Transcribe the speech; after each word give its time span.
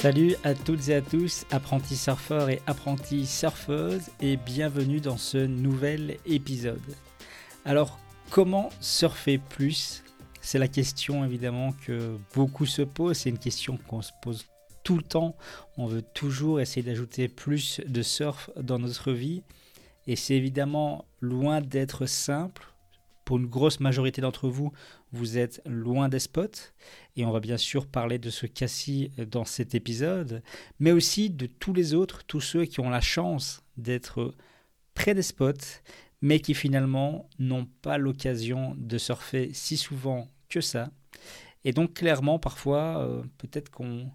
Salut 0.00 0.36
à 0.44 0.54
toutes 0.54 0.90
et 0.90 0.94
à 0.94 1.02
tous, 1.02 1.44
apprentis 1.50 1.96
surfeurs 1.96 2.50
et 2.50 2.62
apprentis 2.68 3.26
surfeuses, 3.26 4.10
et 4.20 4.36
bienvenue 4.36 5.00
dans 5.00 5.16
ce 5.16 5.38
nouvel 5.38 6.18
épisode. 6.24 6.94
Alors, 7.64 7.98
comment 8.30 8.70
surfer 8.80 9.38
plus? 9.38 10.04
C'est 10.40 10.60
la 10.60 10.68
question 10.68 11.24
évidemment 11.24 11.72
que 11.84 12.16
beaucoup 12.32 12.64
se 12.64 12.82
posent, 12.82 13.18
c'est 13.18 13.30
une 13.30 13.40
question 13.40 13.76
qu'on 13.88 14.00
se 14.00 14.12
pose 14.22 14.46
tout 14.84 14.96
le 14.96 15.02
temps. 15.02 15.34
On 15.76 15.86
veut 15.86 16.02
toujours 16.14 16.60
essayer 16.60 16.84
d'ajouter 16.84 17.26
plus 17.26 17.80
de 17.84 18.02
surf 18.02 18.50
dans 18.56 18.78
notre 18.78 19.10
vie, 19.10 19.42
et 20.06 20.14
c'est 20.14 20.36
évidemment 20.36 21.06
loin 21.20 21.60
d'être 21.60 22.06
simple. 22.06 22.68
Pour 23.28 23.36
une 23.36 23.44
grosse 23.44 23.78
majorité 23.78 24.22
d'entre 24.22 24.48
vous, 24.48 24.72
vous 25.12 25.36
êtes 25.36 25.60
loin 25.66 26.08
des 26.08 26.18
spots 26.18 26.72
et 27.14 27.26
on 27.26 27.30
va 27.30 27.40
bien 27.40 27.58
sûr 27.58 27.86
parler 27.86 28.18
de 28.18 28.30
ce 28.30 28.46
cas-ci 28.46 29.10
dans 29.30 29.44
cet 29.44 29.74
épisode, 29.74 30.42
mais 30.80 30.92
aussi 30.92 31.28
de 31.28 31.44
tous 31.44 31.74
les 31.74 31.92
autres, 31.92 32.22
tous 32.26 32.40
ceux 32.40 32.64
qui 32.64 32.80
ont 32.80 32.88
la 32.88 33.02
chance 33.02 33.62
d'être 33.76 34.34
près 34.94 35.12
des 35.12 35.20
spots, 35.20 35.82
mais 36.22 36.40
qui 36.40 36.54
finalement 36.54 37.28
n'ont 37.38 37.66
pas 37.82 37.98
l'occasion 37.98 38.74
de 38.78 38.96
surfer 38.96 39.50
si 39.52 39.76
souvent 39.76 40.30
que 40.48 40.62
ça. 40.62 40.88
Et 41.64 41.72
donc 41.72 41.92
clairement, 41.92 42.38
parfois, 42.38 43.00
euh, 43.00 43.22
peut-être 43.36 43.70
qu'on 43.70 44.10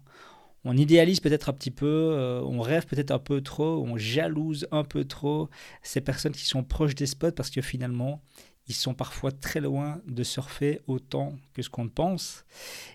on 0.64 0.76
idéalise 0.76 1.20
peut-être 1.20 1.50
un 1.50 1.52
petit 1.52 1.70
peu, 1.70 1.86
euh, 1.86 2.40
on 2.42 2.60
rêve 2.60 2.86
peut-être 2.86 3.12
un 3.12 3.20
peu 3.20 3.42
trop, 3.42 3.80
on 3.86 3.96
jalouse 3.96 4.66
un 4.72 4.82
peu 4.82 5.04
trop 5.04 5.50
ces 5.84 6.00
personnes 6.00 6.32
qui 6.32 6.46
sont 6.46 6.64
proches 6.64 6.96
des 6.96 7.06
spots 7.06 7.30
parce 7.30 7.50
que 7.50 7.62
finalement, 7.62 8.20
ils 8.68 8.74
sont 8.74 8.94
parfois 8.94 9.32
très 9.32 9.60
loin 9.60 10.00
de 10.06 10.22
surfer 10.22 10.80
autant 10.86 11.36
que 11.52 11.62
ce 11.62 11.68
qu'on 11.68 11.88
pense. 11.88 12.44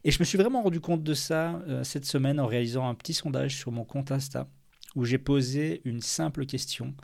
Et 0.04 0.12
je 0.12 0.20
me 0.20 0.26
suis 0.26 0.38
vraiment 0.38 0.64
rendu 0.64 0.80
compte 0.80 1.04
de 1.04 1.14
ça 1.14 1.62
euh, 1.68 1.84
cette 1.84 2.06
semaine 2.06 2.40
en 2.40 2.48
réalisant 2.48 2.88
un 2.88 2.96
petit 2.96 3.14
sondage 3.14 3.58
sur 3.58 3.72
mon 3.72 3.84
compte 3.84 4.12
Insta 4.12 4.48
où 4.96 5.06
j'ai 5.06 5.20
posé 5.20 5.82
une 5.86 6.02
simple 6.02 6.46
question 6.46 6.96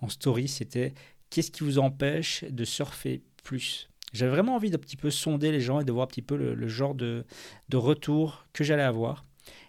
en 0.00 0.08
story, 0.08 0.48
c'était 0.48 0.94
qu'est-ce 1.30 1.50
qui 1.50 1.64
vous 1.64 1.78
empêche 1.78 2.44
de 2.44 2.64
surfer 2.64 3.22
plus? 3.42 3.88
J'avais 4.12 4.30
vraiment 4.30 4.54
envie 4.54 4.70
d'un 4.70 4.78
petit 4.78 4.96
peu 4.96 5.10
sonder 5.10 5.50
les 5.50 5.60
gens 5.60 5.80
et 5.80 5.84
de 5.84 5.92
voir 5.92 6.04
un 6.04 6.06
petit 6.06 6.22
peu 6.22 6.36
le, 6.36 6.68
genre 6.68 6.94
de, 6.94 7.24
de 7.68 7.76
retour 7.76 8.46
que 8.52 8.64
j'allais 8.64 8.82
avoir. 8.82 9.24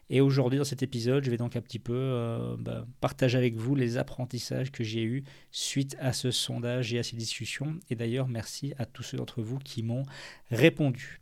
Et 0.10 0.22
aujourd'hui, 0.22 0.60
dans 0.60 0.66
cet 0.66 0.84
épisode, 0.84 1.24
je 1.24 1.32
vais 1.32 1.38
donc 1.38 1.56
un 1.56 1.62
petit 1.62 1.80
peu 1.80 1.94
euh, 1.96 2.56
bah, 2.60 2.86
partager 3.02 3.38
avec 3.38 3.56
vous 3.56 3.74
les 3.74 3.98
apprentissages 3.98 4.72
que 4.72 4.84
j'ai 4.84 5.04
eus 5.04 5.24
suite 5.52 5.96
à 6.00 6.14
ce 6.14 6.30
sondage 6.30 6.94
et 6.94 7.00
à 7.00 7.04
ces 7.04 7.16
discussions. 7.16 7.80
Et 7.90 7.96
d'ailleurs, 7.96 8.28
merci 8.28 8.74
à 8.78 8.86
tous 8.86 9.04
ceux 9.04 9.18
d'entre 9.18 9.42
vous 9.42 9.58
qui 9.58 9.82
m'ont 9.82 10.06
répondu. 10.52 11.22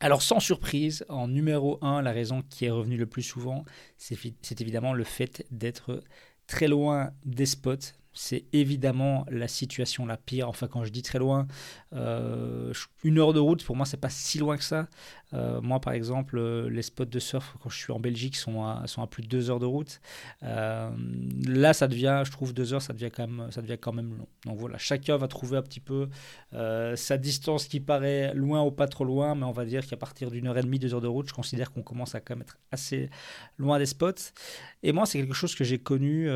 Alors 0.00 0.20
sans 0.20 0.40
surprise, 0.40 1.06
en 1.08 1.28
numéro 1.28 1.78
1, 1.82 2.02
la 2.02 2.12
raison 2.12 2.42
qui 2.42 2.66
est 2.66 2.70
revenue 2.70 2.98
le 2.98 3.06
plus 3.06 3.22
souvent, 3.22 3.64
c'est 3.96 4.60
évidemment 4.60 4.92
le 4.92 5.04
fait 5.04 5.46
d'être 5.50 6.02
très 6.46 6.68
loin 6.68 7.12
des 7.24 7.46
spots, 7.46 7.94
c'est 8.14 8.44
évidemment 8.52 9.26
la 9.28 9.48
situation 9.48 10.06
la 10.06 10.16
pire. 10.16 10.48
Enfin, 10.48 10.68
quand 10.68 10.84
je 10.84 10.90
dis 10.90 11.02
très 11.02 11.18
loin, 11.18 11.46
euh, 11.92 12.72
une 13.02 13.18
heure 13.18 13.32
de 13.32 13.40
route, 13.40 13.64
pour 13.64 13.76
moi, 13.76 13.86
c'est 13.86 13.96
pas 13.98 14.08
si 14.08 14.38
loin 14.38 14.56
que 14.56 14.64
ça. 14.64 14.88
Euh, 15.32 15.60
moi, 15.60 15.80
par 15.80 15.92
exemple, 15.92 16.38
euh, 16.38 16.70
les 16.70 16.82
spots 16.82 17.06
de 17.06 17.18
surf, 17.18 17.56
quand 17.60 17.68
je 17.68 17.76
suis 17.76 17.92
en 17.92 17.98
Belgique, 17.98 18.36
sont 18.36 18.62
à, 18.64 18.86
sont 18.86 19.02
à 19.02 19.08
plus 19.08 19.22
de 19.22 19.28
deux 19.28 19.50
heures 19.50 19.58
de 19.58 19.66
route. 19.66 20.00
là, 20.42 21.72
ça 21.72 21.88
devient, 21.88 22.22
je 22.24 22.30
trouve, 22.30 22.54
deux 22.54 22.72
heures, 22.72 22.82
ça 22.82 22.92
devient 22.92 23.10
quand 23.10 23.26
même, 23.26 23.50
ça 23.50 23.62
devient 23.62 23.78
quand 23.80 23.92
même 23.92 24.16
long. 24.16 24.28
Donc 24.46 24.58
voilà, 24.58 24.78
chacun 24.78 25.16
va 25.16 25.26
trouver 25.26 25.56
un 25.56 25.62
petit 25.62 25.80
peu 25.80 26.08
sa 26.52 27.18
distance 27.18 27.66
qui 27.66 27.80
paraît 27.80 28.32
loin 28.34 28.62
ou 28.62 28.70
pas 28.70 28.86
trop 28.86 29.04
loin, 29.04 29.34
mais 29.34 29.44
on 29.44 29.52
va 29.52 29.64
dire 29.64 29.86
qu'à 29.86 29.96
partir 29.96 30.30
d'une 30.30 30.46
heure 30.46 30.56
et 30.56 30.62
demie, 30.62 30.78
deux 30.78 30.94
heures 30.94 31.00
de 31.00 31.08
route, 31.08 31.28
je 31.28 31.34
considère 31.34 31.72
qu'on 31.72 31.82
commence 31.82 32.14
à 32.14 32.20
quand 32.20 32.36
même 32.36 32.42
être 32.42 32.58
assez 32.70 33.10
loin 33.58 33.78
des 33.78 33.86
spots. 33.86 34.12
Et 34.82 34.92
moi, 34.92 35.04
c'est 35.06 35.18
quelque 35.18 35.34
chose 35.34 35.54
que 35.54 35.64
j'ai 35.64 35.78
connu 35.78 36.28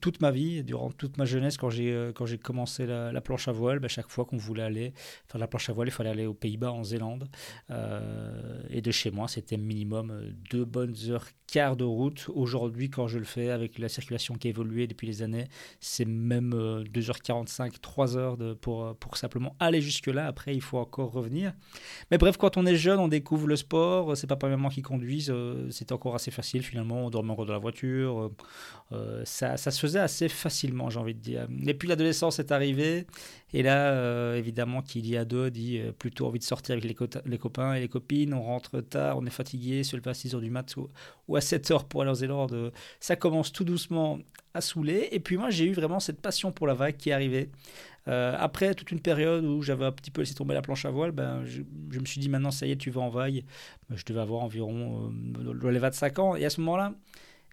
toute 0.00 0.20
ma 0.20 0.30
vie, 0.30 0.62
durant 0.64 0.90
toute 0.98 1.16
ma 1.16 1.24
jeunesse, 1.24 1.56
quand 1.56 1.70
j'ai 1.70 1.92
euh, 1.92 2.12
quand 2.12 2.26
j'ai 2.26 2.38
commencé 2.38 2.84
la, 2.86 3.20
planche 3.20 3.48
à 3.48 3.52
voile, 3.52 3.78
ben, 3.78 3.88
chaque 3.88 4.10
fois 4.10 4.24
qu'on 4.24 4.36
voulait 4.36 4.62
aller 4.62 4.92
faire 5.26 5.38
la 5.38 5.46
planche 5.46 5.70
à 5.70 5.72
voile, 5.72 5.88
il 5.88 5.92
fallait 5.92 6.10
aller 6.10 6.26
aux 6.26 6.34
Pays-Bas, 6.34 6.72
en 6.72 6.84
Zélande. 6.84 7.28
Euh, 7.70 8.60
et 8.68 8.82
de 8.82 8.90
chez 8.90 9.10
moi, 9.10 9.28
c'était 9.28 9.56
minimum 9.56 10.10
euh, 10.10 10.30
deux 10.50 10.64
bonnes 10.64 10.94
heures 11.08 11.26
quart 11.46 11.76
de 11.76 11.84
route. 11.84 12.26
Aujourd'hui, 12.34 12.90
quand 12.90 13.08
je 13.08 13.18
le 13.18 13.24
fais 13.24 13.48
avec 13.48 13.78
la 13.78 13.88
circulation 13.88 14.34
qui 14.34 14.48
a 14.48 14.50
évolué 14.50 14.86
depuis 14.86 15.06
les 15.06 15.22
années, 15.22 15.48
c'est 15.80 16.04
même 16.04 16.50
2h45, 16.50 17.80
3h 17.80 18.36
de, 18.36 18.52
pour, 18.52 18.94
pour 18.96 19.16
simplement 19.16 19.56
aller 19.58 19.80
jusque-là. 19.80 20.26
Après, 20.26 20.54
il 20.54 20.60
faut 20.60 20.76
encore 20.76 21.10
revenir. 21.10 21.54
Mais 22.10 22.18
bref, 22.18 22.36
quand 22.36 22.58
on 22.58 22.66
est 22.66 22.76
jeune, 22.76 22.98
on 22.98 23.08
découvre 23.08 23.46
le 23.46 23.56
sport. 23.56 24.14
C'est 24.14 24.26
pas 24.26 24.36
pas 24.36 24.50
maman 24.50 24.68
qui 24.68 24.82
conduise. 24.82 25.32
C'est 25.70 25.90
encore 25.90 26.14
assez 26.14 26.30
facile 26.30 26.62
finalement. 26.62 27.06
On 27.06 27.10
dormait 27.10 27.32
encore 27.32 27.46
dans 27.46 27.54
la 27.54 27.58
voiture. 27.58 28.30
ça, 29.24 29.56
ça 29.56 29.70
se 29.70 29.80
faisait 29.80 30.00
assez 30.00 30.28
facilement 30.28 30.87
j'ai 30.90 30.98
envie 30.98 31.14
de 31.14 31.20
dire. 31.20 31.46
Et 31.66 31.74
puis 31.74 31.88
l'adolescence 31.88 32.38
est 32.38 32.52
arrivée, 32.52 33.06
et 33.52 33.62
là, 33.62 33.92
euh, 33.92 34.36
évidemment, 34.36 34.82
qu'il 34.82 35.06
y 35.08 35.16
a 35.16 35.24
deux 35.24 35.50
dit 35.50 35.78
euh, 35.78 35.92
plutôt 35.92 36.26
envie 36.26 36.38
de 36.38 36.44
sortir 36.44 36.74
avec 36.74 36.84
les, 36.84 37.38
copains 37.38 37.74
et 37.74 37.80
les 37.80 37.88
copines, 37.88 38.34
on 38.34 38.42
rentre 38.42 38.80
tard, 38.80 39.18
on 39.18 39.26
est 39.26 39.30
fatigué, 39.30 39.82
se 39.84 39.96
lever 39.96 40.10
à 40.10 40.14
6 40.14 40.34
h 40.34 40.40
du 40.40 40.50
mat 40.50 40.74
ou, 41.28 41.36
à 41.36 41.40
7 41.40 41.70
h 41.70 41.86
pour 41.86 42.02
aller 42.02 42.10
en 42.10 42.14
Zélande. 42.14 42.72
Ça 43.00 43.16
commence 43.16 43.52
tout 43.52 43.64
doucement 43.64 44.18
à 44.54 44.60
saouler, 44.60 45.08
et 45.12 45.20
puis 45.20 45.36
moi, 45.36 45.50
j'ai 45.50 45.64
eu 45.64 45.72
vraiment 45.72 46.00
cette 46.00 46.20
passion 46.20 46.52
pour 46.52 46.66
la 46.66 46.74
vague 46.74 46.96
qui 46.96 47.10
est 47.10 47.12
arrivée. 47.12 47.50
Euh, 48.08 48.34
après 48.38 48.74
toute 48.74 48.90
une 48.90 49.00
période 49.00 49.44
où 49.44 49.60
j'avais 49.60 49.84
un 49.84 49.92
petit 49.92 50.10
peu 50.10 50.22
laissé 50.22 50.34
tomber 50.34 50.54
la 50.54 50.62
planche 50.62 50.86
à 50.86 50.90
voile, 50.90 51.12
ben, 51.12 51.44
je, 51.44 51.60
me 51.98 52.06
suis 52.06 52.20
dit 52.20 52.30
maintenant 52.30 52.50
ça 52.50 52.66
y 52.66 52.70
est, 52.70 52.76
tu 52.76 52.90
vas 52.90 53.02
en 53.02 53.10
vague. 53.10 53.44
Je 53.90 54.02
devais 54.04 54.20
avoir 54.20 54.42
environ 54.42 55.12
les 55.62 55.78
25 55.78 56.18
ans. 56.18 56.36
Et 56.36 56.44
à 56.44 56.50
ce 56.50 56.60
moment-là, 56.62 56.94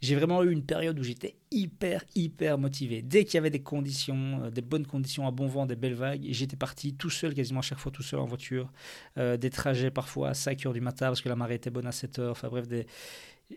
j'ai 0.02 0.16
vraiment 0.16 0.44
eu 0.44 0.52
une 0.52 0.64
période 0.64 1.00
où 1.00 1.04
j'étais 1.04 1.36
hyper, 1.52 2.04
hyper 2.16 2.58
motivé. 2.58 3.02
Dès 3.02 3.24
qu'il 3.24 3.36
y 3.36 3.38
avait 3.38 3.50
des 3.50 3.62
conditions, 3.62 4.44
euh, 4.44 4.50
des 4.50 4.62
bonnes 4.62 4.86
conditions, 4.86 5.28
un 5.28 5.32
bon 5.32 5.48
vent, 5.48 5.66
des 5.66 5.76
belles 5.76 5.94
vagues, 5.94 6.26
j'étais 6.30 6.58
parti 6.58 6.94
tout 6.94 7.10
seul, 7.10 7.34
quasiment 7.34 7.60
à 7.60 7.64
chaque 7.64 7.80
fois 7.80 7.92
tout 7.92 8.04
seul 8.04 8.20
en 8.20 8.26
voiture. 8.26 8.72
Euh, 9.18 9.38
des 9.38 9.50
trajets 9.50 9.92
parfois 9.92 10.30
à 10.30 10.34
5 10.34 10.66
heures 10.66 10.74
du 10.74 10.82
matin 10.82 11.08
parce 11.08 11.22
que 11.22 11.30
la 11.30 11.36
marée 11.36 11.56
était 11.56 11.70
bonne 11.70 11.88
à 11.88 11.92
7 11.92 12.20
heures. 12.20 12.32
Enfin 12.32 12.50
bref, 12.50 12.68
des... 12.68 12.86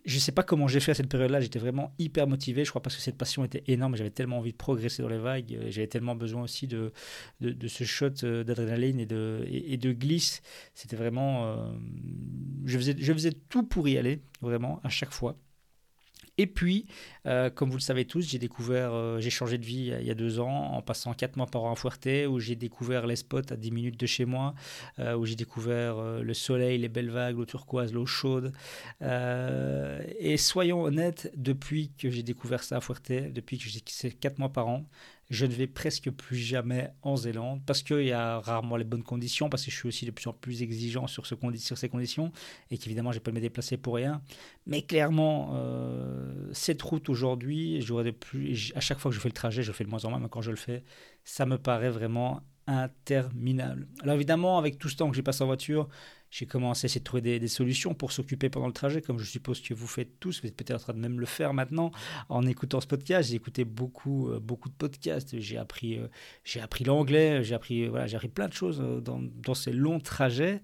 je 0.05 0.15
ne 0.15 0.21
sais 0.21 0.33
pas 0.33 0.45
comment 0.45 0.69
j'ai 0.69 0.79
fait 0.81 0.93
à 0.93 0.95
cette 0.95 1.09
période-là. 1.09 1.41
J'étais 1.41 1.59
vraiment 1.59 1.93
hyper 1.99 2.29
motivé. 2.29 2.65
Je 2.65 2.71
crois 2.71 2.83
parce 2.83 2.95
que 2.95 3.03
cette 3.03 3.19
passion 3.19 3.45
était 3.45 3.65
énorme. 3.67 3.97
J'avais 3.97 4.11
tellement 4.11 4.39
envie 4.39 4.53
de 4.53 4.57
progresser 4.57 5.03
dans 5.03 5.09
les 5.09 5.19
vagues. 5.19 5.59
J'avais 5.71 5.89
tellement 5.89 6.15
besoin 6.15 6.43
aussi 6.43 6.69
de, 6.69 6.93
de, 7.41 7.69
ce 7.69 7.83
shot 7.83 8.11
euh, 8.23 8.45
d'adrénaline 8.45 9.01
et 9.01 9.07
de, 9.07 9.45
et, 9.49 9.77
de 9.77 9.93
glisse. 9.93 10.41
C'était 10.75 10.97
vraiment. 10.97 11.73
je, 12.65 12.79
faisais, 12.79 12.95
je 12.97 13.13
faisais 13.13 13.33
tout 13.49 13.65
pour 13.65 13.89
y 13.89 13.99
aller, 13.99 14.21
vraiment, 14.41 14.81
à 14.85 14.89
chaque 14.89 15.13
fois. 15.13 15.37
Et 16.39 16.47
puis, 16.47 16.87
euh, 17.27 17.51
comme 17.51 17.69
vous 17.69 17.77
le 17.77 17.83
savez 17.83 18.05
tous, 18.05 18.23
j'ai 18.23 18.39
découvert, 18.39 18.95
euh, 18.95 19.19
j'ai 19.19 19.29
changé 19.29 19.59
de 19.59 19.65
vie 19.65 19.93
il 20.01 20.07
y 20.07 20.11
a 20.11 20.15
deux 20.15 20.39
ans 20.39 20.73
en 20.73 20.81
passant 20.83 21.13
quatre 21.13 21.37
mois 21.37 21.47
par 21.47 21.65
an 21.65 21.73
à 21.73 21.75
Fuerte, 21.75 22.09
où 22.29 22.39
j'ai 22.39 22.55
découvert 22.55 23.09
les 23.09 23.17
spots 23.17 23.51
à 23.51 23.57
10 23.57 23.73
minutes 23.73 23.99
de 23.99 24.07
chez 24.07 24.25
moi, 24.25 24.55
euh, 25.01 25.17
où 25.17 25.27
j'ai 25.27 25.35
découvert 25.35 25.97
le 26.23 26.35
soleil, 26.35 26.79
les 26.79 26.89
belles 26.89 27.11
vagues, 27.11 27.37
l'eau 27.37 27.45
turquoise, 27.45 27.93
l'eau 27.93 28.07
chaude. 28.07 28.53
et 29.01 30.37
soyons 30.37 30.83
honnêtes, 30.83 31.33
depuis 31.37 31.91
que 31.99 32.09
j'ai 32.09 32.23
découvert 32.23 32.63
ça 32.63 32.77
à 32.77 32.81
Fuerte, 32.81 33.11
depuis 33.11 33.59
que 33.59 33.65
j'ai 33.69 34.11
quatre 34.13 34.39
mois 34.39 34.53
par 34.53 34.69
an, 34.69 34.87
je 35.31 35.45
ne 35.45 35.53
vais 35.53 35.67
presque 35.67 36.11
plus 36.11 36.37
jamais 36.37 36.91
en 37.03 37.17
Zélande 37.17 37.61
parce 37.67 37.83
qu'il 37.83 38.05
y 38.05 38.13
a 38.13 38.41
rarement 38.41 38.77
les 38.77 38.85
bonnes 38.85 39.03
conditions, 39.03 39.49
parce 39.49 39.65
que 39.65 39.71
je 39.71 39.77
suis 39.77 39.89
aussi 39.89 40.07
de 40.07 40.11
plus 40.11 40.27
en 40.27 40.33
plus 40.33 40.63
exigeant 40.63 41.07
sur, 41.07 41.27
ce 41.27 41.35
sur 41.57 41.77
ces 41.77 41.89
conditions 41.89 42.33
et 42.71 42.79
qu'évidemment, 42.79 43.13
je 43.13 43.19
peux 43.19 43.33
me 43.33 43.41
déplacer 43.41 43.77
pour 43.77 43.97
rien. 43.97 44.23
Mais 44.67 44.83
clairement, 44.83 45.51
euh, 45.55 46.49
cette 46.53 46.81
route 46.81 47.09
aujourd'hui, 47.09 47.85
à 48.75 48.81
chaque 48.81 48.99
fois 48.99 49.11
que 49.11 49.15
je 49.15 49.21
fais 49.21 49.29
le 49.29 49.35
trajet, 49.35 49.63
je 49.63 49.73
fais 49.73 49.85
de 49.85 49.91
moins 49.91 50.05
en 50.05 50.11
moins, 50.11 50.21
mais 50.21 50.29
quand 50.29 50.43
je 50.43 50.51
le 50.51 50.57
fais, 50.57 50.83
ça 51.25 51.45
me 51.45 51.59
paraît 51.59 51.91
vraiment 51.91 52.41
interminable. 52.67 53.89
Alors 54.03 54.15
évidemment, 54.15 54.59
avec 54.59 54.79
tout 54.79 54.89
ce 54.89 54.97
temps 54.97 55.11
que 55.11 55.17
j'ai 55.17 55.23
passé 55.23 55.43
en 55.43 55.47
voiture, 55.47 55.89
j'ai 56.31 56.47
commencé 56.47 56.85
à 56.85 56.87
essayer 56.87 57.01
de 57.01 57.05
trouver 57.05 57.39
des, 57.39 57.49
solutions 57.49 57.95
pour 57.95 58.13
s'occuper 58.13 58.51
pendant 58.51 58.67
le 58.67 58.73
trajet, 58.73 59.01
comme 59.01 59.19
je 59.19 59.25
suppose 59.25 59.61
que 59.61 59.73
vous 59.73 59.87
faites 59.87 60.21
tous. 60.21 60.43
Vous 60.43 60.49
êtes 60.49 60.57
peut-être 60.57 60.77
en 60.77 60.85
train 60.85 60.95
de 60.95 60.99
même 60.99 61.21
le 61.21 61.27
faire 61.27 61.55
maintenant 61.55 61.91
en 62.29 62.47
écoutant 62.47 62.81
ce 62.81 62.87
podcast. 62.87 63.31
J'ai 63.31 63.37
écouté 63.37 63.65
beaucoup, 63.65 64.29
euh, 64.29 64.39
beaucoup 64.39 64.69
de 64.69 64.75
podcasts. 64.75 65.39
J'ai 65.39 65.57
appris, 65.57 65.99
euh, 65.99 66.61
appris 66.63 66.85
l'anglais. 66.85 67.43
J'ai 67.43 67.55
appris, 67.55 67.87
voilà, 67.89 68.07
j'ai 68.07 68.17
appris 68.17 68.29
plein 68.29 68.49
de 68.49 68.53
choses 68.53 68.81
euh, 68.83 69.01
dans, 69.01 69.21
dans 69.21 69.55
ces 69.55 69.73
longs 69.73 70.01
trajets. 70.01 70.61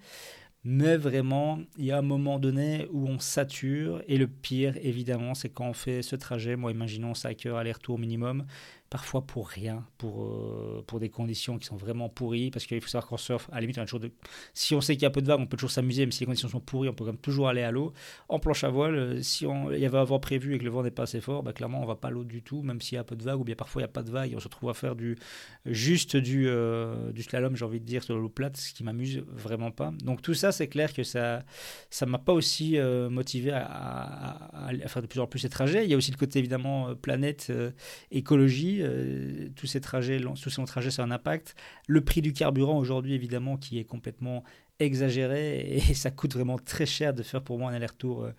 Mais 0.67 0.97
vraiment, 0.97 1.59
il 1.77 1.85
y 1.85 1.93
a 1.93 1.99
un 1.99 2.03
moment 2.03 2.39
donné 2.39 2.89
où 2.91 3.07
on 3.07 3.19
sature. 3.19 4.03
Et 4.09 4.17
le 4.17 4.27
pire, 4.27 4.75
évidemment, 4.81 5.35
c'est 5.35 5.51
quand 5.51 5.69
on 5.69 5.75
fait 5.75 6.01
ce 6.03 6.17
trajet. 6.17 6.57
Moi, 6.57 6.71
imaginons 6.73 7.15
5 7.15 7.47
heures 7.47 7.59
aller-retour 7.59 7.99
minimum 7.99 8.47
parfois 8.95 9.27
pour 9.27 9.49
rien, 9.49 9.85
pour, 9.99 10.23
euh, 10.23 10.85
pour 10.87 11.01
des 11.01 11.09
conditions 11.09 11.59
qui 11.59 11.67
sont 11.67 11.75
vraiment 11.75 12.09
pourries, 12.09 12.53
parce 12.53 12.65
qu'il 12.65 12.81
faut 12.81 12.87
savoir 12.87 13.09
qu'en 13.09 13.17
surf, 13.17 13.49
à 13.51 13.57
la 13.57 13.63
limite, 13.63 13.77
on 13.77 13.83
a 13.83 13.99
de... 13.99 14.13
si 14.53 14.73
on 14.77 14.81
sait 14.81 14.95
qu'il 14.95 15.03
y 15.03 15.07
a 15.07 15.11
peu 15.11 15.21
de 15.21 15.27
vagues, 15.27 15.41
on 15.41 15.47
peut 15.47 15.57
toujours 15.57 15.73
s'amuser, 15.73 16.07
mais 16.07 16.13
si 16.13 16.21
les 16.21 16.27
conditions 16.27 16.47
sont 16.47 16.61
pourries, 16.61 16.89
on 16.89 16.95
peut 16.95 17.05
quand 17.05 17.11
même 17.11 17.21
toujours 17.21 17.49
aller 17.49 17.63
à 17.63 17.73
l'eau. 17.73 17.93
En 18.29 18.39
planche 18.39 18.63
à 18.63 18.69
voile, 18.69 18.95
euh, 18.95 19.21
si 19.21 19.47
on... 19.47 19.73
il 19.73 19.81
y 19.81 19.85
avait 19.85 19.99
un 19.99 20.05
vent 20.05 20.21
prévu 20.21 20.55
et 20.55 20.59
que 20.61 20.65
le 20.65 20.71
vent 20.71 20.85
n'est 20.85 20.93
pas 20.93 21.03
assez 21.03 21.21
fort, 21.21 21.43
bah, 21.43 21.53
clairement, 21.53 21.83
on 21.83 21.87
va 21.87 21.97
pas 21.97 22.07
à 22.07 22.11
l'eau 22.13 22.23
du 22.23 22.43
tout, 22.43 22.63
même 22.63 22.81
s'il 22.81 22.95
y 22.95 22.99
a 22.99 23.03
peu 23.03 23.17
de 23.17 23.25
vagues, 23.25 23.41
ou 23.41 23.43
bien 23.43 23.57
parfois 23.57 23.83
il 23.83 23.85
n'y 23.85 23.91
a 23.91 23.93
pas 23.93 24.05
de 24.05 24.13
vagues, 24.13 24.33
on 24.37 24.39
se 24.39 24.45
retrouve 24.45 24.71
à 24.71 24.75
faire 24.75 24.95
du, 24.95 25.17
juste 25.67 26.17
du, 26.17 26.47
euh, 26.47 27.11
du 27.11 27.25
slalom, 27.25 27.57
j'ai 27.57 27.65
envie 27.65 27.81
de 27.81 27.85
dire, 27.85 28.05
sur 28.05 28.17
l'eau 28.17 28.29
plate, 28.29 28.57
ce 28.59 28.73
qui 28.73 28.85
m'amuse 28.85 29.25
vraiment 29.27 29.73
pas. 29.73 29.93
Donc 30.05 30.23
tout 30.23 30.35
ça, 30.35 30.53
c'est 30.53 30.69
clair 30.69 30.93
que 30.93 31.03
ça 31.03 31.43
ça 31.91 32.07
m'a 32.07 32.19
pas 32.19 32.33
aussi 32.33 32.79
motivé 33.11 33.51
à, 33.53 34.71
faire 34.87 35.03
de 35.03 35.09
plus 35.09 35.19
en 35.19 35.27
plus 35.27 35.41
ces 35.41 35.49
trajets. 35.49 35.85
Il 35.85 35.91
y 35.91 35.95
a 35.95 35.97
aussi 35.97 36.13
le 36.13 36.17
côté, 36.17 36.39
évidemment, 36.39 36.95
planète, 36.95 37.53
écologie, 38.13 38.84
euh, 38.85 39.49
tous 39.57 39.67
ces 39.67 39.81
trajets, 39.81 40.21
tous 40.21 40.51
ces 40.51 40.61
longs 40.61 40.67
trajets, 40.67 41.01
a 41.01 41.03
un 41.03 41.11
impact. 41.11 41.55
Le 41.87 42.01
prix 42.03 42.23
du 42.23 42.33
carburant 42.33 42.79
aujourd'hui, 42.79 43.15
évidemment, 43.15 43.57
qui 43.57 43.79
est 43.79 43.85
complètement 43.85 44.45
exagéré 44.81 45.77
et 45.77 45.95
ça 45.95 46.11
coûte 46.11 46.35
vraiment 46.35 46.59
très 46.59 46.87
cher 46.87 47.15
de 47.15 47.23
faire 47.23 47.43
pour 47.43 47.59
moi 47.59 47.71
un 47.71 47.75
aller-retour 47.75 48.25
euh, 48.25 48.33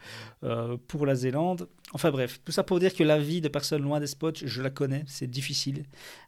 euh, 0.44 0.78
pour 0.88 1.06
la 1.06 1.16
Zélande. 1.16 1.70
Enfin 1.94 2.12
bref, 2.12 2.42
tout 2.44 2.52
ça 2.52 2.64
pour 2.64 2.80
dire 2.80 2.94
que 2.94 3.04
la 3.04 3.20
vie 3.20 3.40
de 3.42 3.48
personnes 3.48 3.84
loin 3.84 4.00
des 4.00 4.08
spots, 4.08 4.34
je 4.44 4.62
la 4.62 4.70
connais, 4.70 5.04
c'est 5.08 5.28
difficile. 5.28 5.86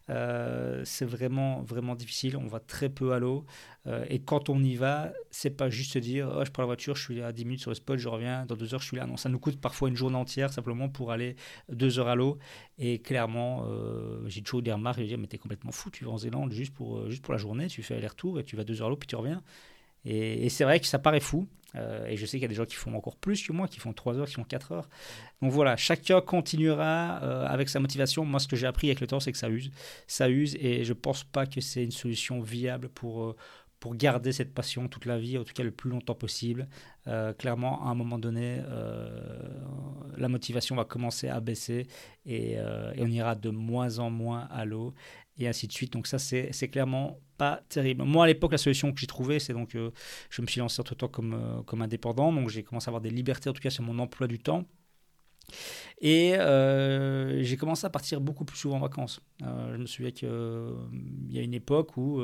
Euh, 0.08 0.82
c'est 0.84 1.04
vraiment, 1.04 1.62
vraiment 1.62 1.94
difficile. 1.94 2.36
On 2.36 2.46
va 2.46 2.60
très 2.60 2.88
peu 2.88 3.12
à 3.12 3.18
l'eau. 3.18 3.44
et 4.08 4.20
quand 4.20 4.50
on 4.50 4.62
y 4.62 4.76
va, 4.76 5.12
c'est 5.30 5.50
pas 5.50 5.70
juste 5.70 5.96
dire 5.98 6.30
oh, 6.34 6.44
je 6.44 6.50
prends 6.50 6.62
la 6.62 6.66
voiture, 6.66 6.94
je 6.94 7.02
suis 7.02 7.22
à 7.22 7.32
10 7.32 7.44
minutes 7.44 7.60
sur 7.60 7.70
le 7.70 7.74
spot, 7.74 7.98
je 7.98 8.08
reviens, 8.08 8.46
dans 8.46 8.54
deux 8.54 8.74
heures 8.74 8.80
je 8.80 8.86
suis 8.86 8.96
là. 8.96 9.06
Non, 9.06 9.16
ça 9.16 9.28
nous 9.28 9.38
coûte 9.38 9.60
parfois 9.60 9.88
une 9.88 9.96
journée 9.96 10.16
entière 10.16 10.52
simplement 10.52 10.88
pour 10.88 11.10
aller 11.10 11.36
deux 11.70 11.98
heures 11.98 12.08
à 12.08 12.14
l'eau. 12.14 12.38
Et 12.78 13.00
clairement, 13.00 13.66
j'ai 14.26 14.42
toujours 14.42 14.62
des 14.62 14.72
remarques, 14.72 15.00
je 15.00 15.04
dis 15.04 15.16
mais 15.16 15.26
t'es 15.26 15.38
complètement 15.38 15.72
fou, 15.72 15.90
tu 15.90 16.04
vas 16.04 16.12
en 16.12 16.18
Zélande 16.18 16.52
juste 16.52 16.72
pour, 16.72 17.10
juste 17.10 17.22
pour 17.22 17.32
la 17.34 17.38
journée, 17.38 17.66
tu 17.66 17.82
fais 17.82 17.96
aller-retour 17.96 18.40
et 18.40 18.44
tu 18.44 18.56
vas 18.56 18.64
deux 18.64 18.80
heures 18.80 18.88
à 18.88 18.90
l'eau 18.90 18.96
puis 18.96 19.08
tu 19.08 19.16
reviens. 19.16 19.42
Et, 20.08 20.48
c'est 20.48 20.64
vrai 20.64 20.80
que 20.80 20.86
ça 20.86 20.98
paraît 20.98 21.20
fou. 21.20 21.46
Euh, 21.76 22.06
et 22.06 22.16
je 22.16 22.24
sais 22.24 22.38
qu'il 22.38 22.42
y 22.42 22.44
a 22.46 22.48
des 22.48 22.54
gens 22.54 22.64
qui 22.64 22.76
font 22.76 22.94
encore 22.94 23.16
plus 23.16 23.46
que 23.46 23.52
moi, 23.52 23.68
qui 23.68 23.78
font 23.78 23.92
3 23.92 24.18
heures, 24.18 24.26
qui 24.26 24.34
font 24.34 24.44
4 24.44 24.72
heures. 24.72 24.88
Donc 25.42 25.52
voilà, 25.52 25.76
chacun 25.76 26.22
continuera 26.22 27.22
euh, 27.22 27.46
avec 27.46 27.68
sa 27.68 27.78
motivation. 27.78 28.24
Moi, 28.24 28.40
ce 28.40 28.48
que 28.48 28.56
j'ai 28.56 28.66
appris 28.66 28.88
avec 28.88 29.00
le 29.00 29.06
temps, 29.06 29.20
c'est 29.20 29.32
que 29.32 29.38
ça 29.38 29.50
use. 29.50 29.70
Ça 30.06 30.30
use 30.30 30.56
et 30.60 30.84
je 30.84 30.92
ne 30.92 30.98
pense 30.98 31.24
pas 31.24 31.46
que 31.46 31.60
c'est 31.60 31.84
une 31.84 31.90
solution 31.90 32.40
viable 32.40 32.88
pour, 32.88 33.22
euh, 33.22 33.36
pour 33.80 33.94
garder 33.96 34.32
cette 34.32 34.54
passion 34.54 34.88
toute 34.88 35.04
la 35.04 35.18
vie, 35.18 35.36
en 35.36 35.44
tout 35.44 35.52
cas 35.52 35.62
le 35.62 35.70
plus 35.70 35.90
longtemps 35.90 36.14
possible. 36.14 36.68
clairement, 37.38 37.86
à 37.86 37.90
un 37.90 37.94
moment 37.94 38.18
donné, 38.18 38.60
la 40.16 40.28
motivation 40.28 40.74
va 40.74 40.84
commencer 40.84 41.28
à 41.28 41.40
baisser 41.40 41.86
et, 42.26 42.54
et, 42.54 42.60
on 42.98 43.06
ira 43.06 43.34
de 43.36 43.50
moins 43.50 44.00
en 44.00 44.10
moins 44.10 44.48
à 44.50 44.64
l'eau 44.64 44.94
et 45.38 45.48
ainsi 45.48 45.66
de 45.66 45.72
suite. 45.72 45.92
Donc 45.92 46.06
ça, 46.06 46.18
c'est 46.18 46.68
clairement 46.70 47.18
pas 47.36 47.62
terrible. 47.68 48.04
Moi, 48.04 48.24
à 48.24 48.26
l'époque, 48.26 48.52
la 48.52 48.58
solution 48.58 48.92
que 48.92 49.00
j'ai 49.00 49.06
trouvée, 49.06 49.38
c'est 49.38 49.52
donc, 49.52 49.74
euh, 49.74 49.90
je 50.30 50.42
me 50.42 50.46
suis 50.46 50.58
lancé 50.58 50.80
entre 50.80 50.94
temps 50.94 51.08
comme, 51.08 51.34
euh, 51.34 51.62
comme 51.62 51.82
indépendant, 51.82 52.32
donc 52.32 52.48
j'ai 52.48 52.64
commencé 52.64 52.88
à 52.88 52.90
avoir 52.90 53.00
des 53.00 53.10
libertés, 53.10 53.48
en 53.48 53.52
tout 53.52 53.62
cas 53.62 53.70
sur 53.70 53.84
mon 53.84 53.98
emploi 53.98 54.26
du 54.26 54.38
temps. 54.38 54.64
Et 56.00 56.34
euh, 56.34 57.42
j'ai 57.42 57.56
commencé 57.56 57.86
à 57.86 57.90
partir 57.90 58.20
beaucoup 58.20 58.44
plus 58.44 58.58
souvent 58.58 58.76
en 58.76 58.80
vacances. 58.80 59.20
je 59.40 59.76
me 59.76 59.86
souviens 59.86 60.10
qu'il 60.10 60.28
y 61.30 61.38
a 61.38 61.42
une 61.42 61.54
époque 61.54 61.96
où 61.96 62.20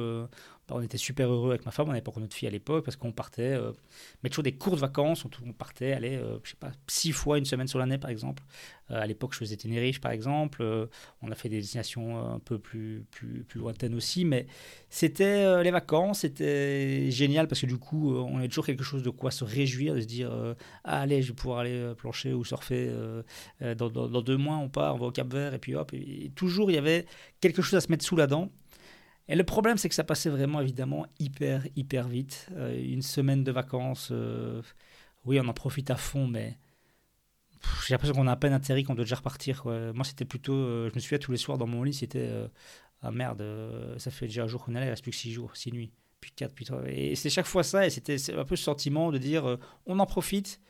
bah, 0.68 0.76
on 0.78 0.82
était 0.82 0.96
super 0.96 1.30
heureux 1.30 1.50
avec 1.50 1.66
ma 1.66 1.72
femme, 1.72 1.86
on 1.86 1.92
n'avait 1.92 2.00
pas 2.00 2.10
encore 2.10 2.22
notre 2.22 2.34
fille 2.34 2.48
à 2.48 2.50
l'époque, 2.50 2.84
parce 2.84 2.96
qu'on 2.96 3.12
partait, 3.12 3.42
euh, 3.42 3.72
mais 4.22 4.30
toujours 4.30 4.44
des 4.44 4.52
courtes 4.52 4.78
vacances, 4.78 5.24
on, 5.24 5.52
partait, 5.52 5.92
aller, 5.92 6.16
euh, 6.16 6.38
je 6.42 6.50
sais 6.50 6.56
pas, 6.56 6.72
six 6.86 7.12
fois 7.12 7.36
une 7.36 7.44
semaine 7.44 7.68
sur 7.68 7.78
l'année 7.78 7.98
par 7.98 8.08
exemple. 8.08 8.42
Euh, 8.90 9.00
à 9.00 9.06
l'époque, 9.06 9.34
je 9.34 9.38
faisais 9.38 9.56
Tenerife 9.56 10.00
par 10.00 10.12
exemple, 10.12 10.64
on 11.20 11.30
a 11.30 11.34
fait 11.34 11.50
des 11.50 11.58
destinations 11.58 12.18
un 12.34 12.38
peu 12.38 12.58
plus, 12.58 13.04
plus, 13.10 13.44
plus 13.44 13.60
lointaines 13.60 13.94
aussi, 13.94 14.24
mais 14.24 14.46
c'était 14.88 15.62
les 15.62 15.70
vacances, 15.70 16.20
c'était 16.20 17.10
génial 17.10 17.46
parce 17.46 17.60
que 17.60 17.66
du 17.66 17.76
coup, 17.76 18.14
on 18.16 18.38
a 18.38 18.48
toujours 18.48 18.64
quelque 18.66 18.84
chose 18.84 19.02
de 19.02 19.10
quoi 19.10 19.30
se 19.30 19.44
réjouir, 19.44 19.94
de 19.94 20.00
se 20.00 20.06
dire, 20.06 20.32
ah, 20.84 21.00
allez, 21.00 21.20
je 21.20 21.28
vais 21.28 21.34
pouvoir 21.34 21.58
aller 21.58 21.92
plancher 21.96 22.32
ou 22.32 22.44
surfer, 22.44 22.90
dans, 23.60 23.90
dans, 23.90 24.22
deux 24.22 24.36
mois 24.36 24.56
on 24.56 24.68
part, 24.68 24.94
on 24.94 24.98
va 24.98 25.06
au 25.06 25.12
Cap 25.12 25.30
Vert, 25.32 25.52
et 25.54 25.58
puis 25.58 25.74
hop, 25.74 25.92
et 25.92 26.30
toujours 26.34 26.70
il 26.70 26.74
y 26.74 26.78
avait 26.78 27.06
quelque 27.40 27.60
chose 27.60 27.74
à 27.74 27.80
se 27.80 27.90
mettre 27.90 28.04
sous 28.04 28.16
la 28.16 28.26
dent. 28.26 28.50
Et 29.28 29.36
le 29.36 29.44
problème, 29.44 29.78
c'est 29.78 29.88
que 29.88 29.94
ça 29.94 30.04
passait 30.04 30.28
vraiment, 30.28 30.60
évidemment, 30.60 31.06
hyper, 31.18 31.66
hyper 31.76 32.08
vite. 32.08 32.48
Euh, 32.52 32.78
une 32.78 33.02
semaine 33.02 33.42
de 33.42 33.52
vacances, 33.52 34.10
euh, 34.12 34.60
oui, 35.24 35.40
on 35.40 35.48
en 35.48 35.54
profite 35.54 35.90
à 35.90 35.96
fond, 35.96 36.26
mais 36.26 36.58
j'ai 37.86 37.94
l'impression 37.94 38.14
qu'on 38.14 38.26
a 38.26 38.32
à 38.32 38.36
peine 38.36 38.52
atterri, 38.52 38.84
qu'on 38.84 38.94
doit 38.94 39.04
déjà 39.04 39.16
repartir. 39.16 39.64
Moi, 39.64 40.04
c'était 40.04 40.26
plutôt, 40.26 40.52
euh, 40.52 40.90
je 40.90 40.94
me 40.94 41.00
souviens 41.00 41.18
tous 41.18 41.32
les 41.32 41.38
soirs 41.38 41.56
dans 41.56 41.66
mon 41.66 41.82
lit, 41.82 41.94
c'était, 41.94 42.30
ah 43.00 43.10
merde, 43.10 43.42
ça 43.96 44.10
fait 44.10 44.26
déjà 44.26 44.44
un 44.44 44.46
jour 44.46 44.62
qu'on 44.62 44.74
est 44.74 44.80
là, 44.80 44.86
il 44.86 44.90
reste 44.90 45.02
plus 45.02 45.12
que 45.12 45.16
six 45.16 45.32
jours, 45.32 45.56
six 45.56 45.72
nuits, 45.72 45.90
puis 46.20 46.30
quatre, 46.32 46.54
puis 46.54 46.66
trois. 46.66 46.82
Et 46.86 47.14
c'est 47.14 47.30
chaque 47.30 47.46
fois 47.46 47.62
ça, 47.62 47.86
et 47.86 47.90
c'était 47.90 48.16
un 48.34 48.44
peu 48.44 48.56
ce 48.56 48.64
sentiment 48.64 49.10
de 49.10 49.16
dire, 49.16 49.58
on 49.86 49.98
en 49.98 50.06
profite, 50.06 50.60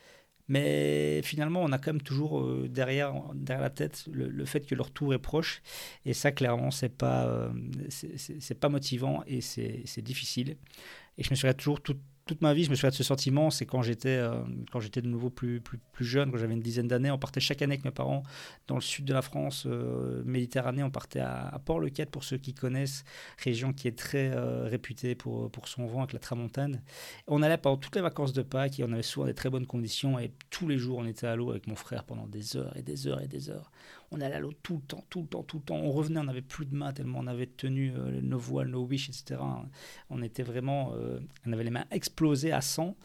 mais 0.47 1.21
finalement, 1.23 1.63
on 1.63 1.71
a 1.71 1.77
quand 1.79 1.93
même 1.93 2.01
toujours 2.01 2.41
euh, 2.41 2.67
derrière, 2.69 3.13
derrière 3.33 3.63
la 3.63 3.69
tête 3.69 4.05
le, 4.11 4.45
fait 4.45 4.65
que 4.65 4.75
leur 4.75 4.91
tour 4.91 5.13
est 5.13 5.19
proche. 5.19 5.61
Et 6.05 6.13
ça, 6.13 6.31
clairement, 6.31 6.71
c'est 6.71 6.89
pas, 6.89 7.25
euh, 7.25 7.49
pas 8.59 8.69
motivant 8.69 9.23
et 9.25 9.41
c'est 9.41 10.01
difficile. 10.01 10.57
Et 11.17 11.23
je 11.23 11.29
me 11.31 11.35
souviens 11.35 11.53
toujours 11.53 11.81
tout, 11.81 11.97
toute 12.25 12.41
ma 12.41 12.55
vie, 12.55 12.63
je 12.63 12.71
me 12.71 12.75
souviens 12.75 12.89
de 12.89 12.95
ce 12.95 13.03
sentiment, 13.03 13.51
c'est 13.51 13.67
quand 13.67 13.83
j'étais 13.83 14.17
euh, 14.17 14.41
quand 14.71 14.79
j'étais 14.79 15.01
de 15.01 15.07
nouveau 15.07 15.29
plus, 15.29 15.61
plus, 15.61 15.77
plus 15.77 16.05
jeune, 16.05 16.31
quand 16.31 16.37
j'avais 16.37 16.55
une 16.55 16.59
dizaine 16.59 16.87
d'années, 16.87 17.11
on 17.11 17.19
partait 17.19 17.39
chaque 17.39 17.61
année 17.61 17.73
avec 17.73 17.85
mes 17.85 17.91
parents 17.91 18.23
dans 18.67 18.75
le 18.75 18.81
sud 18.81 19.05
de 19.05 19.13
la 19.13 19.21
France, 19.21 19.65
euh, 19.67 20.23
Méditerranée, 20.25 20.81
on 20.81 20.89
partait 20.89 21.19
à, 21.19 21.61
Port-le-Quête 21.63 22.09
pour 22.09 22.23
ceux 22.23 22.37
qui 22.37 22.55
connaissent, 22.55 23.03
région 23.37 23.73
qui 23.73 23.87
est 23.87 23.97
très 23.97 24.31
euh, 24.31 24.67
réputée 24.67 25.13
pour, 25.13 25.51
pour 25.51 25.67
son 25.67 25.85
vent 25.85 25.99
avec 25.99 26.13
la 26.13 26.19
tramontane. 26.19 26.81
On 27.27 27.43
allait 27.43 27.57
pendant 27.57 27.77
toutes 27.77 27.95
les 27.95 28.01
vacances 28.01 28.33
de 28.33 28.41
Pâques 28.41 28.79
et 28.79 28.83
on 28.83 28.91
avait 28.91 29.03
souvent 29.03 29.27
des 29.27 29.35
très 29.35 29.51
bonnes 29.51 29.67
conditions 29.67 30.17
et 30.17 30.31
tous 30.49 30.67
les 30.67 30.79
jours 30.79 30.97
on 30.97 31.05
était 31.05 31.27
à 31.27 31.35
l'eau 31.35 31.51
avec 31.51 31.67
mon 31.67 31.75
frère 31.75 32.05
pendant 32.05 32.25
des 32.25 32.57
heures 32.57 32.75
et 32.75 32.81
des 32.81 33.07
heures 33.07 33.21
et 33.21 33.27
des 33.27 33.51
heures 33.51 33.71
on 34.15 34.21
allait 34.21 34.35
à 34.35 34.39
l'eau 34.39 34.53
tout 34.63 34.75
le 34.75 34.81
temps, 34.81 35.03
tout 35.09 35.21
le 35.21 35.27
temps, 35.27 35.43
tout 35.43 35.57
le 35.57 35.63
temps. 35.63 35.75
On 35.75 35.91
revenait, 35.91 36.19
on 36.19 36.23
n'avait 36.23 36.41
plus 36.41 36.65
de 36.65 36.75
mains 36.75 36.93
tellement 36.93 37.19
on 37.19 37.27
avait 37.27 37.47
tenu 37.47 37.93
euh, 37.95 38.21
nos 38.21 38.37
voiles, 38.37 38.69
nos 38.69 38.83
wish, 38.83 39.09
etc. 39.09 39.41
On 40.09 40.21
était 40.21 40.43
vraiment, 40.43 40.93
euh, 40.95 41.19
on 41.45 41.53
avait 41.53 41.63
les 41.63 41.69
mains 41.69 41.85
explosées 41.91 42.51
à 42.51 42.61
100. 42.61 42.95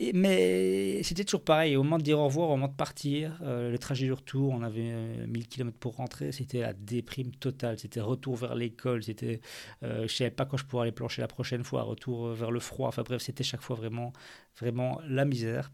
Et, 0.00 0.12
mais 0.12 1.02
c'était 1.04 1.24
toujours 1.24 1.44
pareil. 1.44 1.76
Au 1.76 1.84
moment 1.84 1.98
de 1.98 2.02
dire 2.02 2.18
au 2.18 2.24
revoir, 2.24 2.48
au 2.48 2.56
moment 2.56 2.68
de 2.68 2.74
partir, 2.74 3.38
euh, 3.42 3.70
le 3.70 3.78
trajet 3.78 4.06
du 4.06 4.12
retour, 4.12 4.52
on 4.52 4.62
avait 4.62 5.26
1000 5.26 5.46
km 5.46 5.78
pour 5.78 5.96
rentrer. 5.96 6.32
C'était 6.32 6.60
la 6.60 6.72
déprime 6.72 7.30
totale. 7.30 7.78
C'était 7.78 8.00
retour 8.00 8.34
vers 8.36 8.56
l'école. 8.56 9.04
C'était, 9.04 9.40
je 9.82 10.08
savais 10.08 10.30
pas 10.30 10.46
quand 10.46 10.56
je 10.56 10.64
pourrais 10.64 10.82
aller 10.82 10.92
plancher 10.92 11.22
la 11.22 11.28
prochaine 11.28 11.62
fois. 11.62 11.82
Retour 11.82 12.30
vers 12.30 12.50
le 12.50 12.60
froid. 12.60 12.88
Enfin 12.88 13.02
bref, 13.02 13.22
c'était 13.22 13.44
chaque 13.44 13.62
fois 13.62 13.76
vraiment, 13.76 14.12
vraiment 14.58 15.00
la 15.06 15.24
misère. 15.24 15.70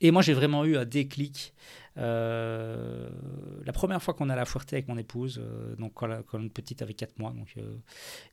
Et 0.00 0.10
moi, 0.10 0.22
j'ai 0.22 0.32
vraiment 0.32 0.64
eu 0.64 0.76
un 0.76 0.84
déclic. 0.84 1.54
Euh, 1.98 3.08
la 3.64 3.72
première 3.72 4.02
fois 4.02 4.12
qu'on 4.12 4.28
a 4.28 4.36
la 4.36 4.44
Fuerte 4.44 4.72
avec 4.72 4.86
mon 4.88 4.98
épouse, 4.98 5.40
euh, 5.42 5.74
donc 5.76 5.92
quand, 5.94 6.06
la, 6.06 6.22
quand, 6.22 6.46
petite 6.52 6.82
avait 6.82 6.94
4 6.94 7.18
mois, 7.18 7.30
donc 7.30 7.54
euh, 7.56 7.76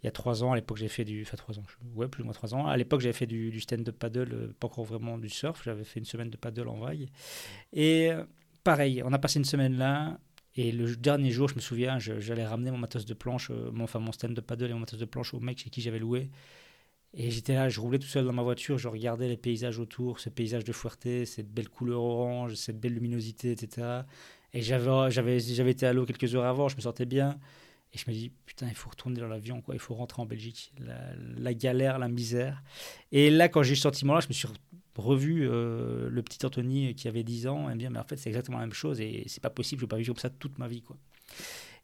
il 0.01 0.05
y 0.05 0.07
a 0.07 0.11
3 0.11 0.43
ans, 0.43 0.51
à 0.51 0.55
l'époque 0.55 0.77
j'ai 0.77 0.89
fait 0.89 1.05
du. 1.05 1.21
Enfin 1.21 1.37
3 1.37 1.59
ans, 1.59 1.63
ouais, 1.95 2.07
plus 2.07 2.23
ou 2.23 2.25
moins 2.25 2.33
3 2.33 2.55
ans. 2.55 2.67
À 2.67 2.75
l'époque 2.75 3.01
j'avais 3.01 3.13
fait 3.13 3.25
du, 3.25 3.51
du 3.51 3.61
stand-up 3.61 3.97
paddle, 3.97 4.53
pas 4.59 4.67
encore 4.67 4.83
vraiment 4.83 5.17
du 5.17 5.29
surf, 5.29 5.61
j'avais 5.63 5.85
fait 5.85 5.99
une 5.99 6.05
semaine 6.05 6.29
de 6.29 6.37
paddle 6.37 6.67
en 6.67 6.77
vague. 6.77 7.07
Et 7.71 8.11
pareil, 8.63 9.01
on 9.05 9.13
a 9.13 9.19
passé 9.19 9.39
une 9.39 9.45
semaine 9.45 9.77
là. 9.77 10.19
Et 10.55 10.71
le 10.71 10.95
dernier 10.95 11.31
jour, 11.31 11.49
je 11.49 11.55
me 11.55 11.61
souviens, 11.61 11.97
j'allais 11.97 12.45
ramener 12.45 12.69
mon 12.69 12.77
matos 12.77 13.05
de 13.05 13.13
planche, 13.15 13.49
mon, 13.49 13.85
enfin 13.85 13.97
mon 13.97 14.11
stand 14.11 14.35
de 14.35 14.41
paddle 14.41 14.69
et 14.69 14.73
mon 14.73 14.81
matos 14.81 14.99
de 14.99 15.05
planche 15.05 15.33
au 15.33 15.39
mec 15.39 15.57
chez 15.57 15.71
qui 15.71 15.81
j'avais 15.81 15.97
loué. 15.97 16.29
Et 17.15 17.29
j'étais 17.29 17.53
là, 17.53 17.69
je 17.69 17.79
roulais 17.79 17.99
tout 17.99 18.07
seul 18.07 18.25
dans 18.25 18.33
ma 18.33 18.41
voiture, 18.41 18.77
je 18.77 18.87
regardais 18.87 19.27
les 19.27 19.37
paysages 19.37 19.77
autour, 19.77 20.19
ce 20.19 20.29
paysage 20.29 20.63
de 20.63 20.73
Fuerte, 20.73 21.25
cette 21.25 21.53
belle 21.53 21.69
couleur 21.69 22.01
orange, 22.01 22.55
cette 22.55 22.79
belle 22.79 22.93
luminosité, 22.93 23.51
etc. 23.51 24.01
Et 24.53 24.61
j'avais, 24.61 25.37
été 25.69 25.85
à 25.85 25.93
l'eau 25.93 26.05
quelques 26.05 26.35
heures 26.35 26.45
avant, 26.45 26.69
je 26.69 26.75
me 26.75 26.81
sentais 26.81 27.05
bien. 27.05 27.39
Et 27.93 27.99
je 27.99 28.05
me 28.07 28.13
dis, 28.15 28.31
putain, 28.47 28.67
il 28.67 28.75
faut 28.75 28.89
retourner 28.89 29.19
dans 29.19 29.27
l'avion, 29.27 29.61
quoi. 29.61 29.75
Il 29.75 29.79
faut 29.79 29.93
rentrer 29.93 30.21
en 30.23 30.25
Belgique. 30.25 30.73
La, 31.37 31.53
galère, 31.53 31.99
la 31.99 32.07
misère. 32.07 32.63
Et 33.11 33.29
là, 33.29 33.49
quand 33.49 33.61
j'ai 33.61 33.73
eu 33.73 33.75
ce 33.75 33.83
sentiment-là, 33.83 34.21
je 34.21 34.27
me 34.27 34.33
suis 34.33 34.47
revu 34.95 35.47
euh, 35.47 36.09
le 36.09 36.23
petit 36.23 36.43
Anthony 36.43 36.95
qui 36.95 37.07
avait 37.07 37.23
10 37.23 37.47
ans 37.47 37.69
et 37.69 37.75
me 37.75 37.89
mais 37.89 37.99
en 37.99 38.03
fait, 38.03 38.17
c'est 38.17 38.29
exactement 38.29 38.57
la 38.57 38.65
même 38.65 38.73
chose 38.73 38.99
et 39.01 39.23
c'est 39.27 39.41
pas 39.41 39.51
possible, 39.51 39.79
je 39.79 39.85
vais 39.85 39.89
pas 39.89 39.97
vivre 39.97 40.13
comme 40.13 40.19
ça 40.19 40.31
toute 40.31 40.57
ma 40.57 40.67
vie, 40.67 40.81
quoi. 40.81 40.97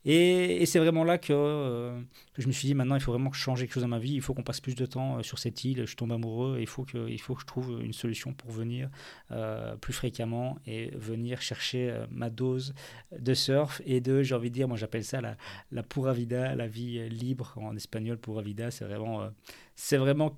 Et, 0.05 0.65
c'est 0.65 0.79
vraiment 0.79 1.03
là 1.03 1.19
euh, 1.29 2.01
que, 2.33 2.41
je 2.41 2.47
me 2.47 2.53
suis 2.53 2.67
dit, 2.67 2.73
maintenant, 2.73 2.95
il 2.95 3.01
faut 3.01 3.11
vraiment 3.11 3.33
changer 3.33 3.65
quelque 3.65 3.73
chose 3.73 3.83
dans 3.83 3.89
ma 3.89 3.99
vie. 3.99 4.13
Il 4.13 4.21
faut 4.21 4.33
qu'on 4.33 4.43
passe 4.43 4.61
plus 4.61 4.75
de 4.75 4.85
temps 4.85 5.17
euh, 5.17 5.23
sur 5.23 5.39
cette 5.39 5.63
île. 5.65 5.85
Je 5.85 5.95
tombe 5.95 6.11
amoureux. 6.11 6.57
Il 6.61 6.67
faut 6.67 6.85
que, 6.85 7.09
il 7.09 7.19
faut 7.19 7.35
que 7.35 7.41
je 7.41 7.45
trouve 7.45 7.81
une 7.81 7.93
solution 7.93 8.33
pour 8.33 8.49
venir 8.51 8.89
euh, 9.31 9.75
plus 9.75 9.93
fréquemment 9.93 10.57
et 10.65 10.91
venir 10.95 11.41
chercher 11.41 11.93
ma 12.11 12.29
dose 12.29 12.73
de 13.17 13.33
surf 13.33 13.81
et 13.85 13.99
de, 13.99 14.23
j'ai 14.23 14.35
envie 14.35 14.49
de 14.49 14.55
dire, 14.55 14.67
moi 14.67 14.77
j'appelle 14.77 15.03
ça 15.03 15.21
la, 15.21 15.35
la 15.71 15.83
pura 15.83 16.13
vida, 16.13 16.55
la 16.55 16.67
vie 16.67 17.09
libre 17.09 17.53
en 17.57 17.75
espagnol. 17.75 18.17
Pura 18.17 18.41
vida, 18.41 18.71
c'est 18.71 18.85
vraiment, 18.85 19.29
c'est 19.75 19.97
vraiment 19.97 20.37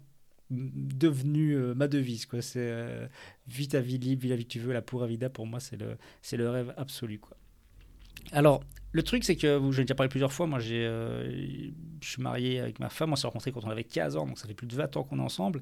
devenu 0.49 1.55
ma 1.75 1.87
devise. 1.87 2.27
C'est 2.41 3.09
vis 3.47 3.69
ta 3.69 3.79
vie 3.79 3.99
libre, 3.99 4.23
vis 4.23 4.29
la 4.29 4.35
vie 4.35 4.45
que 4.45 4.51
tu 4.51 4.59
veux. 4.59 4.73
La 4.73 4.81
pura 4.81 5.05
vida, 5.05 5.29
pour 5.29 5.45
moi, 5.45 5.59
c'est 5.59 5.77
le, 5.77 5.97
le 6.33 6.49
rêve 6.49 6.73
absolu. 6.77 7.19
Quoi. 7.19 7.37
Alors, 8.31 8.63
le 8.93 9.03
truc, 9.03 9.23
c'est 9.23 9.35
que, 9.35 9.59
je 9.71 9.77
l'ai 9.77 9.83
déjà 9.83 9.95
parlé 9.95 10.09
plusieurs 10.09 10.33
fois, 10.33 10.47
moi, 10.47 10.59
j'ai, 10.59 10.85
euh, 10.85 11.71
je 12.01 12.09
suis 12.09 12.21
marié 12.21 12.59
avec 12.59 12.79
ma 12.79 12.89
femme, 12.89 13.13
on 13.13 13.15
s'est 13.15 13.25
rencontrés 13.25 13.51
quand 13.51 13.63
on 13.63 13.69
avait 13.69 13.85
15 13.85 14.17
ans, 14.17 14.25
donc 14.25 14.37
ça 14.37 14.47
fait 14.47 14.53
plus 14.53 14.67
de 14.67 14.75
20 14.75 14.97
ans 14.97 15.03
qu'on 15.03 15.19
est 15.19 15.23
ensemble. 15.23 15.61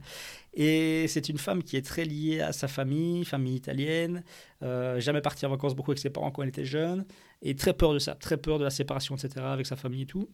Et 0.54 1.08
c'est 1.08 1.30
une 1.30 1.38
femme 1.38 1.62
qui 1.62 1.78
est 1.78 1.86
très 1.86 2.06
liée 2.06 2.42
à 2.42 2.54
sa 2.54 2.68
famille, 2.68 3.24
famille 3.26 3.56
italienne, 3.56 4.24
euh, 4.64 5.00
jamais 5.00 5.22
partie 5.22 5.46
en 5.46 5.50
vacances 5.50 5.76
beaucoup 5.76 5.92
avec 5.92 6.00
ses 6.00 6.10
parents 6.10 6.32
quand 6.32 6.42
elle 6.42 6.50
était 6.50 6.66
jeune, 6.66 7.06
et 7.44 7.56
très 7.56 7.74
peur 7.74 7.94
de 7.94 8.00
ça, 8.00 8.16
très 8.16 8.38
peur 8.38 8.58
de 8.58 8.64
la 8.64 8.72
séparation, 8.72 9.16
etc., 9.16 9.46
avec 9.46 9.68
sa 9.68 9.76
famille 9.76 10.04
et 10.04 10.08
tout. 10.08 10.28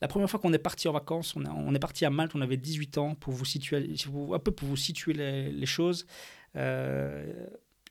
La 0.00 0.08
première 0.08 0.30
fois 0.30 0.38
qu'on 0.38 0.52
est 0.52 0.58
parti 0.58 0.86
en 0.86 0.92
vacances, 0.92 1.34
on, 1.34 1.74
est 1.74 1.78
parti 1.78 2.04
à 2.04 2.10
Malte, 2.10 2.34
on 2.34 2.42
avait 2.42 2.58
18 2.58 2.98
ans, 2.98 3.14
pour 3.16 3.32
vous 3.32 3.44
situer, 3.44 3.92
un 4.32 4.38
peu 4.38 4.52
pour 4.52 4.68
vous 4.68 4.76
situer 4.76 5.14
les, 5.14 5.66
choses. 5.66 6.06
Euh, 6.54 7.46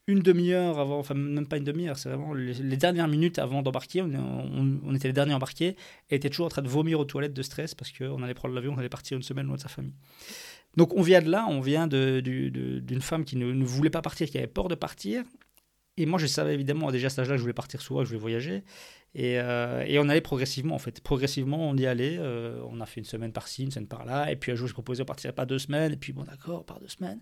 une 0.07 0.19
demi-heure 0.19 0.79
avant, 0.79 1.00
enfin 1.00 1.15
même 1.15 1.47
pas 1.47 1.57
une 1.57 1.63
demi-heure, 1.63 1.97
c'est 1.97 2.09
vraiment 2.09 2.33
les, 2.33 2.77
dernières 2.77 3.07
minutes 3.07 3.39
avant 3.39 3.63
d'embarquer, 3.63 4.03
on, 4.03 4.93
était 4.93 5.07
les 5.07 5.13
derniers 5.13 5.33
embarqués, 5.33 5.75
et 6.09 6.15
était 6.15 6.29
toujours 6.29 6.45
en 6.45 6.50
train 6.50 6.62
de 6.62 6.67
vomir 6.67 7.00
aux 7.00 7.05
toilettes 7.05 7.33
de 7.33 7.41
stress 7.41 7.74
parce 7.74 7.91
qu'on 7.91 8.21
allait 8.21 8.35
prendre 8.35 8.53
l'avion, 8.53 8.74
on 8.74 8.77
allait 8.77 8.89
partir 8.89 9.17
une 9.17 9.24
semaine 9.24 9.47
loin 9.47 9.55
de 9.55 9.62
sa 9.62 9.69
famille. 9.69 9.95
Donc 10.77 10.93
on 10.95 11.01
vient 11.01 11.21
de 11.21 11.29
là, 11.29 11.47
on 11.50 11.59
vient 11.59 11.88
d'une 11.88 13.01
femme 13.01 13.25
qui 13.25 13.35
ne, 13.38 13.51
ne, 13.51 13.65
voulait 13.65 13.89
pas 13.89 14.01
partir, 14.01 14.29
qui 14.29 14.38
avait 14.38 14.47
peur 14.47 14.67
de 14.67 14.75
partir. 14.75 15.24
Et 15.97 16.05
moi 16.05 16.19
je 16.19 16.27
savais 16.27 16.53
évidemment 16.53 16.91
déjà 16.91 17.07
à 17.07 17.09
cet 17.09 17.19
âge-là 17.19 17.35
que 17.35 17.38
je 17.38 17.43
voulais 17.43 17.53
partir 17.53 17.81
souvent, 17.81 18.01
que 18.01 18.05
je 18.05 18.09
voulais 18.09 18.21
voyager. 18.21 18.63
Euh, 19.17 19.84
et, 19.88 19.98
on 20.00 20.10
allait 20.10 20.22
progressivement, 20.22 20.75
en 20.75 20.79
fait. 20.79 21.01
Progressivement, 21.01 21.69
on 21.69 21.75
y 21.77 21.86
allait. 21.86 22.17
Euh, 22.19 22.60
on 22.69 22.81
a 22.81 22.86
fait 22.86 23.00
une 23.00 23.05
semaine 23.05 23.31
par-ci, 23.31 23.63
une 23.63 23.72
semaine 23.72 23.88
par-là. 23.88 24.31
Et 24.31 24.36
puis 24.36 24.51
un 24.51 24.55
jour, 24.55 24.67
je 24.67 24.74
proposais 24.74 25.03
de 25.03 25.07
partir 25.07 25.34
pas 25.34 25.45
deux 25.45 25.60
semaines. 25.60 25.93
Et 25.93 25.98
puis, 25.98 26.13
bon, 26.13 26.24
d'accord, 26.24 26.65
par 26.65 26.79
deux 26.79 26.88
semaines. 26.88 27.19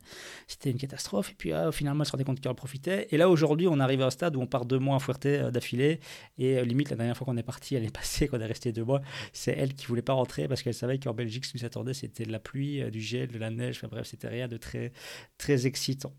C'était 0.47 0.71
une 0.71 0.77
catastrophe. 0.77 1.31
Et 1.31 1.35
puis, 1.35 1.53
ah, 1.53 1.71
finalement, 1.71 2.01
on 2.01 2.05
se 2.05 2.11
rendait 2.11 2.23
compte 2.23 2.39
qu'elle 2.39 2.53
profitait. 2.55 3.07
Et 3.11 3.17
là, 3.17 3.29
aujourd'hui, 3.29 3.67
on 3.67 3.79
arrive 3.79 4.01
à 4.01 4.07
un 4.07 4.09
stade 4.09 4.35
où 4.35 4.41
on 4.41 4.47
part 4.47 4.65
deux 4.65 4.79
mois 4.79 4.95
à 4.95 4.99
Fuerte 4.99 5.25
euh, 5.25 5.51
d'affilée. 5.51 5.99
Et 6.37 6.63
limite, 6.65 6.89
la 6.89 6.95
dernière 6.95 7.15
fois 7.15 7.25
qu'on 7.25 7.37
est 7.37 7.43
parti, 7.43 7.75
elle 7.75 7.85
est 7.85 7.93
passée, 7.93 8.27
qu'on 8.29 8.39
est 8.39 8.45
resté 8.45 8.71
deux 8.71 8.83
mois. 8.83 9.01
C'est 9.31 9.51
elle 9.51 9.73
qui 9.73 9.85
voulait 9.85 10.01
pas 10.01 10.13
rentrer 10.13 10.47
parce 10.47 10.63
qu'elle 10.63 10.73
savait 10.73 10.97
qu'en 10.99 11.13
Belgique, 11.13 11.45
ce 11.45 11.51
qui 11.51 11.57
nous 11.57 11.65
attendait, 11.65 11.93
c'était 11.93 12.25
de 12.25 12.31
la 12.31 12.39
pluie, 12.39 12.83
du 12.91 13.01
gel, 13.01 13.29
de 13.29 13.37
la 13.37 13.49
neige. 13.49 13.77
Enfin, 13.77 13.87
bref, 13.89 14.07
c'était 14.07 14.27
rien 14.27 14.47
de 14.47 14.57
très, 14.57 14.91
très 15.37 15.67
excitant. 15.67 16.13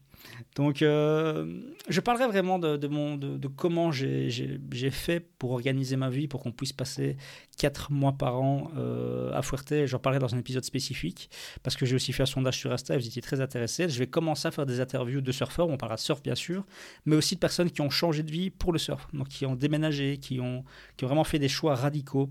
Donc, 0.54 0.78
je 0.80 2.00
parlerai 2.00 2.26
vraiment 2.26 2.58
de, 2.58 2.86
mon, 2.86 3.16
de, 3.16 3.48
comment 3.48 3.92
j'ai 3.92 4.90
fait 4.90 5.20
pour 5.20 5.52
organiser 5.52 5.96
ma 5.96 6.10
vie, 6.10 6.28
pour 6.28 6.42
qu'on 6.42 6.52
puisse 6.52 6.72
passer 6.72 7.16
4 7.58 7.92
mois 7.92 8.12
par 8.12 8.40
an 8.40 8.70
euh, 8.76 9.32
à 9.32 9.42
Fuerte. 9.42 9.86
J'en 9.86 9.98
parlerai 9.98 10.20
dans 10.20 10.34
un 10.34 10.38
épisode 10.38 10.64
spécifique 10.64 11.30
parce 11.62 11.76
que 11.76 11.86
j'ai 11.86 11.94
aussi 11.94 12.12
fait 12.12 12.22
un 12.22 12.26
sondage 12.26 12.58
sur 12.58 12.72
Insta 12.72 12.94
et 12.94 12.98
vous 12.98 13.06
étiez 13.06 13.22
très 13.22 13.40
intéressés. 13.40 13.88
Je 13.88 13.98
vais 13.98 14.06
commencer 14.06 14.48
à 14.48 14.50
faire 14.50 14.66
des 14.66 14.80
interviews 14.80 15.20
de 15.20 15.32
surfeurs, 15.32 15.68
on 15.68 15.76
parlera 15.76 15.96
de 15.96 16.00
surf 16.00 16.22
bien 16.22 16.34
sûr, 16.34 16.64
mais 17.06 17.16
aussi 17.16 17.34
de 17.34 17.40
personnes 17.40 17.70
qui 17.70 17.80
ont 17.80 17.90
changé 17.90 18.22
de 18.22 18.30
vie 18.30 18.50
pour 18.50 18.72
le 18.72 18.78
surf, 18.78 19.06
donc 19.12 19.28
qui 19.28 19.46
ont 19.46 19.54
déménagé, 19.54 20.18
qui 20.18 20.40
ont, 20.40 20.64
qui 20.96 21.04
ont 21.04 21.08
vraiment 21.08 21.24
fait 21.24 21.38
des 21.38 21.48
choix 21.48 21.74
radicaux 21.74 22.30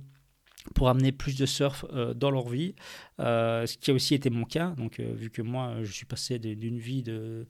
pour 0.74 0.90
amener 0.90 1.12
plus 1.12 1.38
de 1.38 1.46
surf 1.46 1.86
euh, 1.94 2.14
dans 2.14 2.32
leur 2.32 2.48
vie, 2.48 2.76
euh, 3.20 3.66
ce 3.66 3.78
qui 3.78 3.92
a 3.92 3.94
aussi 3.94 4.16
été 4.16 4.30
mon 4.30 4.46
cas. 4.46 4.74
Donc, 4.78 5.00
euh, 5.00 5.14
vu 5.14 5.30
que 5.30 5.42
moi, 5.42 5.76
je 5.84 5.92
suis 5.92 6.06
passé 6.06 6.40
d'une 6.40 6.80
vie 6.80 7.04
de, 7.04 7.46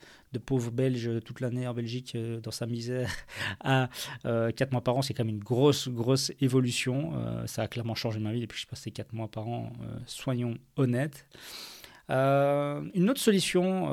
pauvre 0.45 0.71
belge 0.71 1.09
toute 1.23 1.41
l'année 1.41 1.67
en 1.67 1.73
Belgique 1.73 2.17
dans 2.41 2.51
sa 2.51 2.65
misère 2.65 3.11
à 3.63 3.89
4 4.23 4.71
mois 4.71 4.81
par 4.81 4.97
an, 4.97 5.01
c'est 5.01 5.13
quand 5.13 5.23
même 5.23 5.35
une 5.35 5.43
grosse, 5.43 5.87
grosse 5.89 6.31
évolution. 6.41 7.13
ça 7.45 7.61
a 7.61 7.67
clairement 7.67 7.93
changé 7.93 8.19
ma 8.19 8.33
vie 8.33 8.41
depuis 8.41 8.55
que 8.55 8.59
je 8.59 8.61
suis 8.61 8.67
passé 8.67 8.89
4 8.89 9.13
mois 9.13 9.27
par 9.27 9.47
an, 9.47 9.71
soyons 10.07 10.57
honnêtes. 10.75 11.27
une 12.09 13.09
autre 13.09 13.21
solution, 13.21 13.89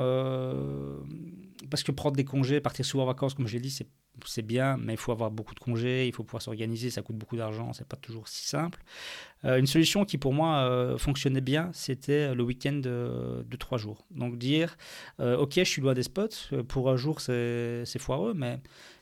parce 1.69 1.83
que 1.83 1.91
prendre 1.91 2.15
des 2.15 2.25
congés, 2.25 2.59
partir 2.59 2.85
souvent 2.85 3.03
en 3.03 3.07
vacances, 3.07 3.35
comme 3.35 3.47
je 3.47 3.53
l'ai 3.53 3.61
dit, 3.61 3.69
c'est 3.69 3.87
c'est 4.25 4.41
bien, 4.41 4.77
mais 4.77 4.93
il 4.93 4.97
faut 4.97 5.11
avoir 5.11 5.31
beaucoup 5.31 5.55
de 5.55 5.59
congés, 5.59 6.07
il 6.07 6.13
faut 6.13 6.23
pouvoir 6.23 6.41
s'organiser, 6.41 6.89
ça 6.89 7.01
coûte 7.01 7.15
beaucoup 7.15 7.37
d'argent, 7.37 7.73
c'est 7.73 7.87
pas 7.87 7.97
toujours 7.97 8.27
si 8.27 8.47
simple. 8.47 8.79
Euh, 9.45 9.57
une 9.57 9.67
solution 9.67 10.05
qui 10.05 10.17
pour 10.17 10.33
moi 10.33 10.59
euh, 10.59 10.97
fonctionnait 10.97 11.41
bien, 11.41 11.69
c'était 11.73 12.33
le 12.35 12.43
week-end 12.43 12.73
de, 12.73 13.55
trois 13.57 13.77
jours. 13.77 14.05
Donc 14.11 14.37
dire, 14.37 14.77
euh, 15.19 15.37
ok, 15.37 15.53
je 15.55 15.63
suis 15.63 15.81
loin 15.81 15.93
des 15.93 16.03
spots, 16.03 16.63
pour 16.67 16.89
un 16.89 16.97
jour 16.97 17.21
c'est 17.21 17.99
foireux, 17.99 18.33
mais 18.35 18.59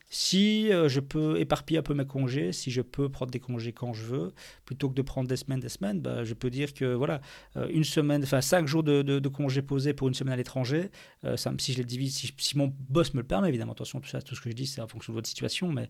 si 0.10 0.72
euh, 0.72 0.90
je 0.90 1.00
peux 1.00 1.40
éparpiller 1.40 1.80
un 1.80 1.84
peu 1.84 1.94
mes 1.94 2.06
congés, 2.06 2.52
si 2.52 2.72
je 2.72 2.82
peux 2.82 3.10
prendre 3.10 3.32
des 3.32 3.40
congés 3.40 3.74
quand 3.74 3.94
je 3.94 4.04
veux, 4.04 4.34
plutôt 4.66 4.90
que 4.90 4.96
de 4.96 5.02
prendre 5.04 5.28
des 5.28 5.38
semaines, 5.38 5.60
des 5.60 5.70
semaines, 5.70 6.02
bah, 6.02 6.24
je 6.24 6.34
peux 6.34 6.50
dire 6.50 6.74
que 6.74 6.94
voilà, 6.94 7.22
euh, 7.58 7.68
une 7.72 7.84
semaine, 7.84 8.24
enfin 8.24 8.42
cinq 8.42 8.68
jours 8.68 8.84
de, 8.84 9.30
congés 9.30 9.62
posés 9.62 9.94
pour 9.94 10.08
une 10.08 10.16
semaine 10.16 10.34
à 10.34 10.38
l'étranger, 10.38 10.90
euh, 11.24 11.38
si 11.60 11.74
je 11.74 11.78
les 11.78 11.86
divise, 11.86 12.32
si, 12.36 12.58
mon 12.58 12.74
boss 12.90 13.14
me 13.14 13.20
le 13.20 13.28
permet, 13.28 13.50
évidemment, 13.50 13.74
attention, 13.74 14.00
tout 14.00 14.10
ça, 14.10 14.22
tout 14.22 14.36
ce 14.36 14.42
que 14.42 14.50
je 14.50 14.56
dis, 14.56 14.66
c'est 14.66 14.82
en 14.82 14.88
fonction 14.88 15.14
de 15.14 15.18
votre 15.18 15.30
situation, 15.30 15.72
mais 15.72 15.90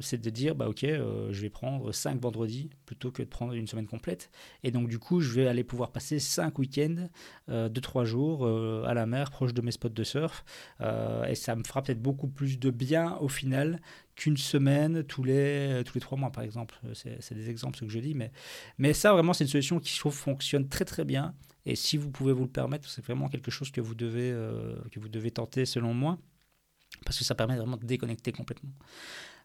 c'est 0.00 0.20
de 0.20 0.30
dire, 0.30 0.54
bah 0.54 0.68
ok, 0.68 0.80
je 0.82 1.40
vais 1.40 1.50
prendre 1.50 1.92
cinq 1.92 2.20
vendredis 2.20 2.70
plutôt 2.84 3.10
que 3.10 3.22
de 3.22 3.28
prendre 3.28 3.54
une 3.54 3.66
semaine 3.66 3.86
complète, 3.86 4.30
et 4.62 4.70
donc 4.70 4.88
du 4.88 4.98
coup, 4.98 5.20
je 5.20 5.32
vais 5.32 5.46
aller 5.46 5.64
pouvoir 5.64 5.90
passer 5.90 6.18
cinq 6.18 6.58
week-ends 6.58 7.08
de 7.48 7.80
trois 7.80 8.04
jours 8.04 8.46
à 8.86 8.92
la 8.92 9.06
mer, 9.06 9.30
proche 9.30 9.54
de 9.54 9.62
mes 9.62 9.70
spots 9.70 9.88
de 9.88 10.04
surf, 10.04 10.44
et 10.80 11.34
ça 11.34 11.56
me 11.56 11.64
fera 11.64 11.82
peut-être 11.82 12.02
beaucoup 12.02 12.28
plus 12.28 12.58
de 12.58 12.73
bien 12.74 13.16
au 13.16 13.28
final 13.28 13.80
qu'une 14.14 14.36
semaine 14.36 15.02
tous 15.04 15.24
les, 15.24 15.82
tous 15.84 15.94
les 15.94 16.00
trois 16.00 16.18
mois, 16.18 16.30
par 16.30 16.44
exemple. 16.44 16.76
C'est 16.92 17.34
des 17.34 17.50
exemples, 17.50 17.78
ce 17.78 17.84
que 17.84 17.90
je 17.90 17.98
dis. 17.98 18.14
Mais, 18.14 18.30
mais 18.78 18.92
ça, 18.92 19.12
vraiment, 19.12 19.32
c'est 19.32 19.44
une 19.44 19.50
solution 19.50 19.80
qui, 19.80 19.92
je 19.92 19.98
trouve, 19.98 20.14
fonctionne 20.14 20.68
très, 20.68 20.84
très 20.84 21.04
bien. 21.04 21.34
Et 21.66 21.76
si 21.76 21.96
vous 21.96 22.10
pouvez 22.10 22.32
vous 22.32 22.44
le 22.44 22.50
permettre, 22.50 22.88
c'est 22.88 23.04
vraiment 23.04 23.28
quelque 23.28 23.50
chose 23.50 23.70
que 23.70 23.80
vous 23.80 23.94
devez, 23.94 24.30
euh, 24.30 24.76
que 24.90 25.00
vous 25.00 25.08
devez 25.08 25.30
tenter, 25.30 25.64
selon 25.64 25.94
moi, 25.94 26.18
parce 27.04 27.18
que 27.18 27.24
ça 27.24 27.34
permet 27.34 27.56
vraiment 27.56 27.76
de 27.76 27.86
déconnecter 27.86 28.32
complètement. 28.32 28.70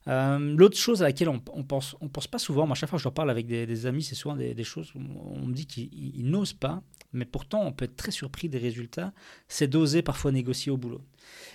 Euh, 0.07 0.55
l'autre 0.55 0.77
chose 0.77 1.01
à 1.01 1.05
laquelle 1.05 1.29
on, 1.29 1.39
pense, 1.39 1.95
on 1.99 2.07
pense 2.07 2.27
pas 2.27 2.39
souvent, 2.39 2.65
moi, 2.65 2.73
à 2.73 2.75
chaque 2.75 2.89
fois 2.89 2.97
que 2.97 3.03
je 3.03 3.09
parle 3.09 3.29
avec 3.29 3.45
des, 3.45 3.85
amis, 3.85 4.03
c'est 4.03 4.15
souvent 4.15 4.35
des, 4.35 4.53
des, 4.53 4.63
choses 4.63 4.91
où 4.95 4.99
on 4.99 5.45
me 5.45 5.53
dit 5.53 5.67
qu'ils 5.67 6.25
n'osent 6.29 6.53
pas, 6.53 6.81
mais 7.11 7.25
pourtant 7.25 7.63
on 7.65 7.71
peut 7.71 7.85
être 7.85 7.95
très 7.95 8.11
surpris 8.11 8.49
des 8.49 8.57
résultats, 8.57 9.13
c'est 9.47 9.67
d'oser 9.67 10.01
parfois 10.01 10.31
négocier 10.31 10.71
au 10.71 10.77
boulot. 10.77 11.01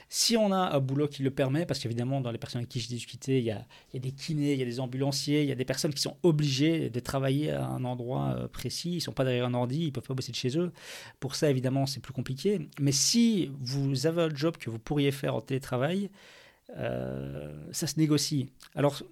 Si 0.09 0.37
on 0.37 0.53
a 0.53 0.77
un 0.77 0.81
boulot 0.81 1.09
qui 1.09 1.23
le 1.23 1.31
permet, 1.31 1.67
parce 1.67 1.81
qu'évidemment, 1.81 2.21
dans 2.21 2.31
les 2.31 2.39
personnes 2.39 2.61
avec 2.61 2.69
qui 2.69 2.81
j'ai 2.81 2.89
discuté, 2.89 3.39
il 3.39 3.45
y, 3.45 3.51
a, 3.51 3.67
il 3.93 3.97
y, 3.97 3.97
a, 3.97 4.01
des 4.01 4.13
kinés, 4.13 4.53
il 4.53 4.59
y 4.59 4.63
a 4.63 4.67
des 4.67 4.79
ambulanciers, 4.79 5.43
il 5.43 5.49
y 5.49 5.53
a 5.53 5.57
des 5.57 5.65
personnes 5.65 5.95
qui 5.95 6.03
sont 6.03 6.17
obligées 6.23 6.91
de 6.91 7.01
travailler 7.01 7.51
à 7.51 7.67
un 7.67 7.85
endroit 7.85 8.37
euh, 8.39 8.49
précis, 8.49 8.93
ils 8.93 8.97
ne 8.97 9.01
sont 9.01 9.13
pas 9.13 9.25
derrière 9.25 9.47
un 9.47 9.55
ordi, 9.55 9.81
ils 9.81 9.87
ne 9.87 9.91
peuvent 9.91 10.07
pas 10.07 10.15
bosser 10.15 10.33
de 10.33 10.37
chez 10.37 10.57
eux. 10.59 10.73
Pour 11.19 11.35
ça, 11.35 11.51
évidemment, 11.51 11.87
c'est 11.87 12.01
plus 12.01 12.13
compliqué. 12.13 12.69
Mais 12.79 12.93
si 12.93 13.51
vous 13.61 14.07
avez 14.07 14.23
un 14.23 14.35
job 14.35 14.57
que 14.57 14.71
vous 14.71 14.79
pourriez 14.79 15.11
faire 15.11 15.35
en 15.35 15.41
télétravail, 15.41 16.11
ça 16.69 17.87
se 17.87 17.99
négocie. 17.99 18.49
Alors, 18.75 19.03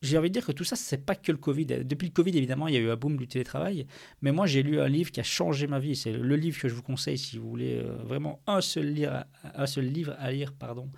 j'ai 0.00 0.16
envie 0.16 0.28
de 0.28 0.34
dire 0.34 0.46
que 0.46 0.52
tout 0.52 0.64
ça, 0.64 0.76
c'est 0.76 1.04
pas 1.04 1.16
que 1.16 1.32
le 1.32 1.38
Covid. 1.38 1.66
Depuis 1.66 2.06
le 2.06 2.12
Covid, 2.12 2.36
évidemment, 2.36 2.68
il 2.68 2.74
y 2.74 2.76
a 2.76 2.80
eu 2.80 2.90
un 2.90 2.96
boom 2.96 3.16
du 3.16 3.26
télétravail. 3.26 3.86
Mais 4.22 4.30
moi, 4.30 4.46
j'ai 4.46 4.62
lu 4.62 4.80
un 4.80 4.88
livre 4.88 5.10
qui 5.10 5.18
a 5.20 5.24
changé 5.24 5.66
ma 5.66 5.80
vie. 5.80 5.96
C'est 5.96 6.12
le 6.12 6.36
livre 6.36 6.60
que 6.60 6.68
je 6.68 6.74
vous 6.74 6.82
conseille 6.82 7.18
si 7.18 7.36
vous 7.36 7.48
voulez 7.48 7.78
euh, 7.78 7.96
vraiment 8.04 8.40
un 8.46 8.60
seul 8.60 8.86
livre 8.86 10.14
à 10.18 10.30
lire. 10.30 10.52
pardon. 10.52 10.88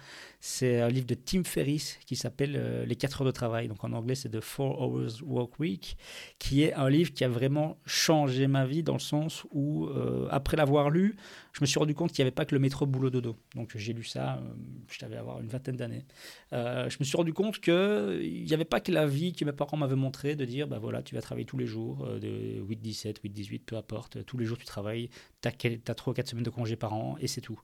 C'est 0.43 0.81
un 0.81 0.89
livre 0.89 1.07
de 1.07 1.15
Tim 1.15 1.45
Ferriss 1.45 1.99
qui 2.07 2.17
s'appelle 2.17 2.55
euh, 2.57 2.87
Les 2.87 2.97
4 2.97 3.21
heures 3.21 3.27
de 3.27 3.31
travail. 3.31 3.69
Donc 3.69 3.85
en 3.85 3.93
anglais, 3.93 4.15
c'est 4.15 4.31
The 4.31 4.41
4 4.41 4.61
Hours 4.61 5.23
Work 5.23 5.61
Week, 5.61 5.99
qui 6.39 6.63
est 6.63 6.73
un 6.73 6.89
livre 6.89 7.13
qui 7.13 7.25
a 7.25 7.29
vraiment 7.29 7.77
changé 7.85 8.47
ma 8.47 8.65
vie 8.65 8.83
dans 8.83 8.95
le 8.95 9.01
sens 9.01 9.45
où, 9.53 9.87
euh, 9.89 10.29
après 10.31 10.57
l'avoir 10.57 10.89
lu, 10.89 11.17
je 11.53 11.61
me 11.61 11.67
suis 11.67 11.79
rendu 11.79 11.95
compte 11.95 12.13
qu'il 12.13 12.23
n'y 12.23 12.29
avait 12.29 12.35
pas 12.35 12.47
que 12.47 12.55
le 12.55 12.59
métro 12.59 12.87
boulot 12.87 13.11
dodo. 13.11 13.37
Donc 13.55 13.77
j'ai 13.77 13.93
lu 13.93 14.03
ça, 14.03 14.37
euh, 14.37 14.55
je 14.91 15.05
devais 15.05 15.19
avoir 15.19 15.41
une 15.41 15.49
vingtaine 15.49 15.77
d'années. 15.77 16.07
je 16.53 16.97
me 16.99 17.05
suis 17.05 17.19
rendu 17.19 17.35
compte 17.35 17.61
qu'il 17.61 18.45
n'y 18.45 18.55
avait 18.55 18.65
pas 18.65 18.81
que 18.81 18.93
la 18.93 19.07
vie 19.07 19.35
que 19.35 19.45
mes 19.45 19.53
parents 19.53 19.77
m'avaient 19.77 19.95
montré 19.95 20.37
de 20.37 20.47
dire, 20.47 20.67
bah 20.69 20.79
voilà, 20.79 21.03
tu 21.03 21.15
vas 21.15 21.21
travailler 21.21 21.45
tous 21.45 21.59
les 21.59 21.67
jours, 21.67 22.07
de 22.19 22.63
8-17, 22.63 23.21
8-18, 23.23 23.61
peu 23.67 23.77
importe, 23.77 24.25
tous 24.25 24.39
les 24.39 24.47
jours 24.47 24.57
tu 24.57 24.65
travailles, 24.65 25.11
tu 25.43 25.49
as, 25.49 25.95
3 25.95 26.13
ou 26.13 26.15
4 26.15 26.29
semaines 26.29 26.45
de 26.45 26.51
congé 26.51 26.77
par 26.77 26.95
an 26.95 27.17
et 27.21 27.27
c'est 27.27 27.43
tout. 27.43 27.61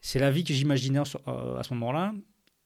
C'est 0.00 0.18
la 0.18 0.30
vie 0.30 0.44
que 0.44 0.54
j'imaginais 0.54 1.00
à 1.00 1.04
ce 1.04 1.74
moment-là. 1.74 2.12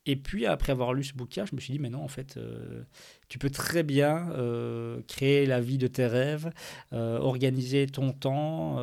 Et 0.05 0.17
puis, 0.17 0.47
après 0.47 0.73
avoir 0.73 0.95
lu 0.95 1.05
ce 1.05 1.15
bouquin, 1.15 1.45
je 1.47 1.55
me 1.55 1.61
suis 1.61 1.73
dit, 1.73 1.79
mais 1.79 1.91
non, 1.91 2.03
en 2.03 2.09
fait, 2.09 2.37
euh, 2.37 2.83
tu 3.29 3.39
peux 3.39 3.51
très 3.51 3.85
bien 3.85 4.31
euh, 4.33 5.01
créer 5.07 5.47
la 5.47 5.61
vie 5.61 5.79
de 5.79 5.87
tes 5.87 6.07
rêves, 6.07 6.51
euh, 6.93 7.19
organiser 7.19 7.87
ton 7.87 8.13
temps 8.13 8.79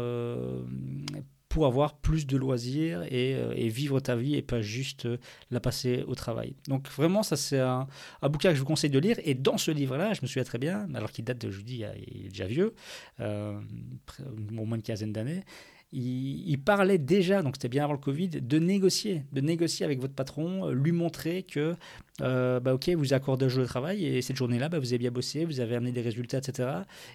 pour 1.50 1.66
avoir 1.66 1.98
plus 1.98 2.28
de 2.28 2.38
loisirs 2.38 3.04
et, 3.12 3.70
vivre 3.70 4.00
ta 4.00 4.16
vie 4.16 4.36
et 4.36 4.44
pas 4.44 4.62
juste 4.62 5.08
la 5.50 5.60
passer 5.60 6.04
au 6.08 6.16
travail. 6.16 6.56
Donc, 6.68 6.88
vraiment, 6.88 7.24
ça, 7.24 7.36
c'est 7.36 7.60
un, 7.60 7.88
bouquin 8.22 8.50
que 8.50 8.56
je 8.56 8.62
vous 8.62 8.68
conseille 8.68 8.92
de 8.92 9.00
lire. 9.00 9.18
Et 9.26 9.34
dans 9.34 9.58
ce 9.58 9.72
livre-là, 9.72 10.14
je 10.14 10.22
me 10.22 10.28
souviens 10.28 10.44
très 10.44 10.60
bien, 10.60 10.88
alors 10.94 11.12
qu'il 11.12 11.26
date 11.26 11.40
de, 11.40 11.52
je 11.52 11.58
vous 11.58 11.64
dis, 11.64 11.84
il 12.14 12.28
est 12.28 12.30
déjà 12.30 12.46
vieux, 12.46 12.76
au 13.20 14.64
moins 14.64 14.78
une 14.78 14.84
quinzaine 14.84 15.12
d'années 15.12 15.44
il, 15.92 16.58
parlait 16.64 17.00
déjà, 17.00 17.42
donc 17.42 17.56
c'était 17.56 17.70
bien 17.70 17.84
avant 17.84 17.94
le 17.94 18.00
Covid, 18.00 18.30
de 18.30 18.60
négocier, 18.60 19.24
de 19.32 19.42
négocier 19.42 19.86
avec 19.86 20.00
votre 20.00 20.14
patron, 20.14 20.68
euh, 20.68 20.72
lui 20.72 20.92
montrer 20.92 21.44
que, 21.44 21.76
euh, 22.22 22.60
bah, 22.60 22.76
ok, 22.76 22.90
vous 22.90 23.14
accordez 23.14 23.46
un 23.46 23.50
jour 23.50 23.64
de 23.64 23.68
travail 23.68 24.06
et 24.06 24.22
cette 24.22 24.36
journée-là, 24.36 24.70
bah, 24.70 24.78
vous 24.78 24.88
avez 24.88 25.00
bien 25.00 25.12
bossé, 25.12 25.46
vous 25.46 25.60
avez 25.60 25.76
amené 25.76 25.92
des 25.92 26.02
résultats, 26.02 26.38
etc. 26.38 26.70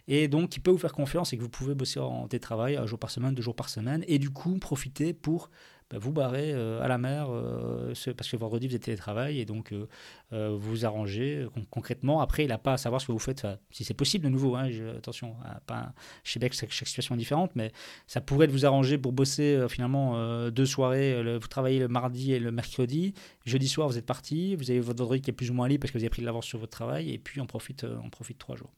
Et 0.09 0.26
donc, 0.26 0.57
il 0.57 0.61
peut 0.61 0.73
vous 0.73 0.78
faire 0.78 0.93
confiance 0.93 1.33
et 1.33 1.37
que 1.37 1.43
vous 1.43 1.49
pouvez 1.49 1.75
bosser 1.75 2.00
en 2.00 2.26
télétravail 2.26 2.76
un 2.76 2.87
jour 2.87 2.99
par 2.99 3.11
semaine, 3.11 3.35
deux 3.35 3.43
jours 3.43 3.54
par 3.54 3.69
semaine, 3.69 4.04
et 4.09 4.19
du 4.19 4.31
coup, 4.31 4.59
profiter 4.59 5.12
pour 5.12 5.50
vous 5.99 6.13
barrez 6.13 6.53
euh, 6.53 6.83
à 6.83 6.89
la 6.89 6.99
mer 6.99 7.29
euh, 7.31 7.93
parce 8.17 8.31
que 8.31 8.37
vendredi 8.37 8.69
vous 8.69 8.75
êtes 8.75 8.83
télétravail 8.83 9.41
et 9.41 9.45
donc 9.45 9.73
euh, 9.73 10.57
vous 10.57 10.85
arrangez 10.85 11.47
concrètement. 11.71 12.21
Après, 12.21 12.45
il 12.45 12.49
n'a 12.49 12.59
pas 12.59 12.75
à 12.75 12.77
savoir 12.77 13.01
ce 13.01 13.07
que 13.07 13.13
vous 13.13 13.19
faites, 13.19 13.47
si 13.71 13.85
c'est 13.85 13.95
possible 13.95 14.25
de 14.25 14.31
nouveau. 14.31 14.57
Hein, 14.57 14.69
attention, 14.97 15.37
pas, 15.67 15.93
je 16.25 16.33
sais 16.33 16.51
que 16.51 16.55
chaque, 16.55 16.73
situation 16.73 17.15
est 17.15 17.19
différente, 17.19 17.53
mais 17.55 17.73
ça 18.07 18.21
pourrait 18.21 18.47
vous 18.47 18.67
arranger 18.67 18.99
pour 18.99 19.13
bosser 19.13 19.67
finalement 19.69 20.51
deux 20.51 20.67
soirées. 20.67 21.39
vous 21.39 21.49
travaillez 21.49 21.79
le 21.79 21.89
mardi 21.89 22.33
et 22.33 22.39
le 22.39 22.51
mercredi. 22.51 23.15
Jeudi 23.45 23.69
soir, 23.69 23.89
vous 23.89 23.99
êtes 23.99 24.07
parti. 24.07 24.57
Vous 24.57 24.71
avez 24.71 24.81
votre 24.81 24.99
vendredi 24.99 25.23
qui 25.23 25.31
est 25.31 25.35
plus 25.35 25.51
ou 25.51 25.55
moins 25.55 25.69
libre 25.69 25.83
parce 25.83 25.93
que 25.93 25.99
vous 25.99 26.05
avez 26.05 26.11
pris 26.11 26.23
de 26.23 26.27
l'avance 26.27 26.47
sur 26.47 26.59
votre 26.59 26.73
travail 26.73 27.13
et 27.13 27.19
puis 27.19 27.41
on 27.41 27.47
profite, 27.47 27.85
on 27.85 28.11
profite 28.11 28.39
trois 28.39 28.57
jours. 28.57 28.73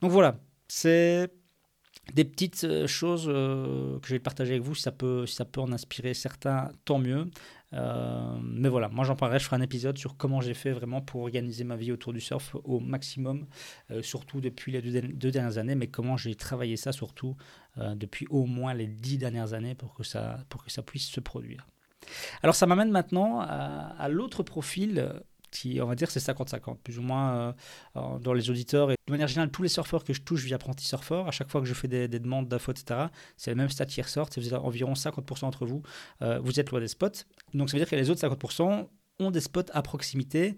Donc 0.00 0.10
voilà, 0.10 0.38
c'est 0.68 1.30
des 2.12 2.24
petites 2.24 2.64
euh, 2.64 2.86
choses 2.86 3.26
euh, 3.28 3.98
que 4.00 4.08
je 4.08 4.14
vais 4.14 4.18
partager 4.18 4.52
avec 4.52 4.62
vous, 4.62 4.74
si 4.74 4.82
ça 4.82 4.92
peut, 4.92 5.26
en 5.56 5.72
inspirer 5.72 6.14
certains, 6.14 6.70
tant 6.84 6.98
mieux. 6.98 7.26
Euh, 7.72 8.38
mais 8.42 8.68
voilà, 8.68 8.88
moi 8.88 9.04
j'en 9.04 9.16
parlerai, 9.16 9.40
je 9.40 9.46
ferai 9.46 9.56
un 9.56 9.62
épisode 9.62 9.98
sur 9.98 10.16
comment 10.16 10.40
j'ai 10.40 10.54
fait 10.54 10.70
vraiment 10.70 11.00
pour 11.00 11.22
organiser 11.22 11.64
ma 11.64 11.76
vie 11.76 11.90
autour 11.90 12.12
du 12.12 12.20
surf 12.20 12.54
au 12.62 12.78
maximum, 12.78 13.46
surtout 14.00 14.40
depuis 14.40 14.70
les 14.70 14.80
deux, 14.80 15.30
dernières 15.32 15.58
années, 15.58 15.74
mais 15.74 15.88
comment 15.88 16.16
j'ai 16.16 16.36
travaillé 16.36 16.76
ça 16.76 16.92
surtout 16.92 17.36
depuis 17.76 18.28
au 18.30 18.46
moins 18.46 18.74
les 18.74 18.86
dix 18.86 19.18
dernières 19.18 19.54
années 19.54 19.74
pour 19.74 19.94
que 19.94 20.04
ça 20.04 20.44
puisse 20.86 21.08
se 21.08 21.18
produire. 21.18 21.66
Alors 22.44 22.54
ça 22.54 22.66
m'amène 22.66 22.92
maintenant 22.92 23.40
à 23.40 24.08
l'autre 24.08 24.44
profil 24.44 25.08
on 25.80 25.86
va 25.86 25.94
dire, 25.94 26.10
c'est 26.10 26.20
50-50, 26.20 26.78
plus 26.78 26.98
ou 26.98 27.02
moins 27.02 27.54
euh, 27.96 28.18
dans 28.18 28.32
les 28.32 28.50
auditeurs. 28.50 28.90
Et 28.90 28.96
de 29.06 29.12
manière 29.12 29.28
générale, 29.28 29.50
tous 29.50 29.62
les 29.62 29.68
surfeurs 29.68 30.04
que 30.04 30.12
je 30.12 30.20
touche 30.20 30.44
via 30.44 30.56
Apprenti 30.56 30.84
Surfer, 30.84 31.24
à 31.26 31.30
chaque 31.30 31.50
fois 31.50 31.60
que 31.60 31.66
je 31.66 31.74
fais 31.74 31.88
des, 31.88 32.08
demandes 32.08 32.48
d'infos, 32.48 32.72
etc., 32.72 33.06
c'est 33.36 33.50
le 33.50 33.56
même 33.56 33.68
stat 33.68 33.86
qui 33.86 34.02
ressort. 34.02 34.28
C'est 34.30 34.52
environ 34.54 34.94
50% 34.94 35.40
d'entre 35.42 35.66
vous, 35.66 35.82
euh, 36.22 36.38
vous 36.40 36.60
êtes 36.60 36.70
loin 36.70 36.80
des 36.80 36.88
spots. 36.88 37.24
Donc 37.52 37.70
ça 37.70 37.76
veut 37.76 37.80
dire 37.82 37.90
que 37.90 37.96
les 37.96 38.10
autres 38.10 38.20
50%, 38.20 38.88
ont 39.20 39.30
des 39.30 39.40
spots 39.40 39.70
à 39.72 39.82
proximité 39.82 40.56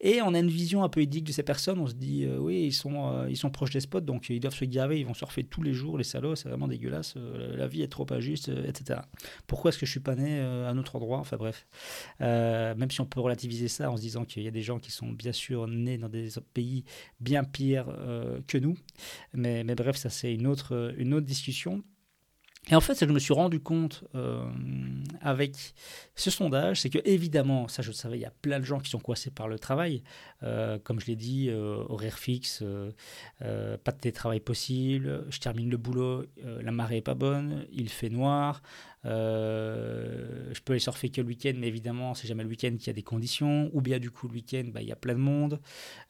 et 0.00 0.22
on 0.22 0.32
a 0.32 0.38
une 0.38 0.48
vision 0.48 0.82
un 0.82 0.88
peu 0.88 1.02
idique 1.02 1.24
de 1.24 1.32
ces 1.32 1.42
personnes. 1.42 1.78
On 1.78 1.86
se 1.86 1.94
dit, 1.94 2.24
euh, 2.24 2.38
oui, 2.38 2.64
ils 2.64 2.72
sont, 2.72 3.12
euh, 3.12 3.28
ils 3.28 3.36
sont 3.36 3.50
proches 3.50 3.70
des 3.70 3.80
spots, 3.80 4.00
donc 4.00 4.30
ils 4.30 4.40
doivent 4.40 4.54
se 4.54 4.64
gaver, 4.64 4.98
ils 4.98 5.06
vont 5.06 5.14
surfer 5.14 5.44
tous 5.44 5.62
les 5.62 5.74
jours, 5.74 5.98
les 5.98 6.04
salauds, 6.04 6.34
c'est 6.34 6.48
vraiment 6.48 6.68
dégueulasse, 6.68 7.14
euh, 7.16 7.56
la 7.56 7.68
vie 7.68 7.82
est 7.82 7.88
trop 7.88 8.06
injuste, 8.10 8.50
etc. 8.66 9.00
Pourquoi 9.46 9.70
est-ce 9.70 9.78
que 9.78 9.84
je 9.84 9.90
suis 9.90 10.00
pas 10.00 10.14
né 10.14 10.40
à 10.40 10.68
un 10.68 10.78
autre 10.78 10.96
endroit? 10.96 11.18
Enfin 11.18 11.36
bref, 11.36 11.66
même 12.20 12.90
si 12.90 13.00
on 13.00 13.06
peut 13.06 13.20
relativiser 13.20 13.68
ça 13.68 13.90
en 13.90 13.96
se 13.96 14.02
disant 14.02 14.24
qu'il 14.24 14.42
y 14.42 14.48
a 14.48 14.50
des 14.50 14.62
gens 14.62 14.78
qui 14.78 14.90
sont 14.90 15.08
bien 15.08 15.32
sûr 15.32 15.66
nés 15.66 15.98
dans 15.98 16.08
des 16.08 16.28
pays 16.54 16.84
bien 17.20 17.44
pires 17.44 17.86
que 18.46 18.58
nous, 18.58 18.76
mais, 19.34 19.64
mais 19.64 19.74
bref, 19.74 19.96
ça 19.96 20.08
c'est 20.10 20.32
une 20.32 20.46
autre, 20.46 20.94
une 20.96 21.14
autre 21.14 21.26
discussion. 21.26 21.82
Et 22.70 22.74
en 22.74 22.80
fait, 22.80 22.94
ce 22.94 23.00
que 23.00 23.08
je 23.08 23.14
me 23.14 23.18
suis 23.18 23.32
rendu 23.32 23.60
compte 23.60 24.04
euh, 24.14 24.44
avec 25.20 25.74
ce 26.14 26.30
sondage, 26.30 26.82
c'est 26.82 26.90
que 26.90 26.98
évidemment, 27.04 27.66
ça 27.68 27.82
je 27.82 27.88
le 27.88 27.94
savais, 27.94 28.18
il 28.18 28.20
y 28.20 28.26
a 28.26 28.32
plein 28.42 28.60
de 28.60 28.64
gens 28.64 28.78
qui 28.78 28.90
sont 28.90 28.98
coincés 28.98 29.30
par 29.30 29.48
le 29.48 29.58
travail. 29.58 30.02
Euh, 30.42 30.78
comme 30.82 31.00
je 31.00 31.06
l'ai 31.06 31.16
dit, 31.16 31.48
euh, 31.48 31.82
horaire 31.88 32.18
fixe, 32.18 32.62
pas 33.40 33.92
de 33.92 33.98
télétravail 33.98 34.40
possible, 34.40 35.24
je 35.30 35.38
termine 35.38 35.70
le 35.70 35.76
boulot, 35.76 36.24
la 36.44 36.72
marée 36.72 36.98
est 36.98 37.02
pas 37.02 37.14
bonne, 37.14 37.66
il 37.72 37.88
fait 37.88 38.10
noir, 38.10 38.62
euh, 39.04 40.52
je 40.52 40.60
peux 40.60 40.72
aller 40.72 40.80
surfer 40.80 41.10
que 41.10 41.20
le 41.20 41.26
week-end, 41.26 41.52
mais 41.56 41.68
évidemment, 41.68 42.14
c'est 42.14 42.26
jamais 42.26 42.42
le 42.42 42.48
week-end 42.48 42.70
qu'il 42.76 42.88
y 42.88 42.90
a 42.90 42.94
des 42.94 43.02
conditions. 43.02 43.70
Ou 43.72 43.80
bien, 43.80 43.98
du 43.98 44.10
coup, 44.10 44.28
le 44.28 44.34
week-end, 44.34 44.64
bah, 44.72 44.82
il 44.82 44.88
y 44.88 44.92
a 44.92 44.96
plein 44.96 45.14
de 45.14 45.20
monde. 45.20 45.60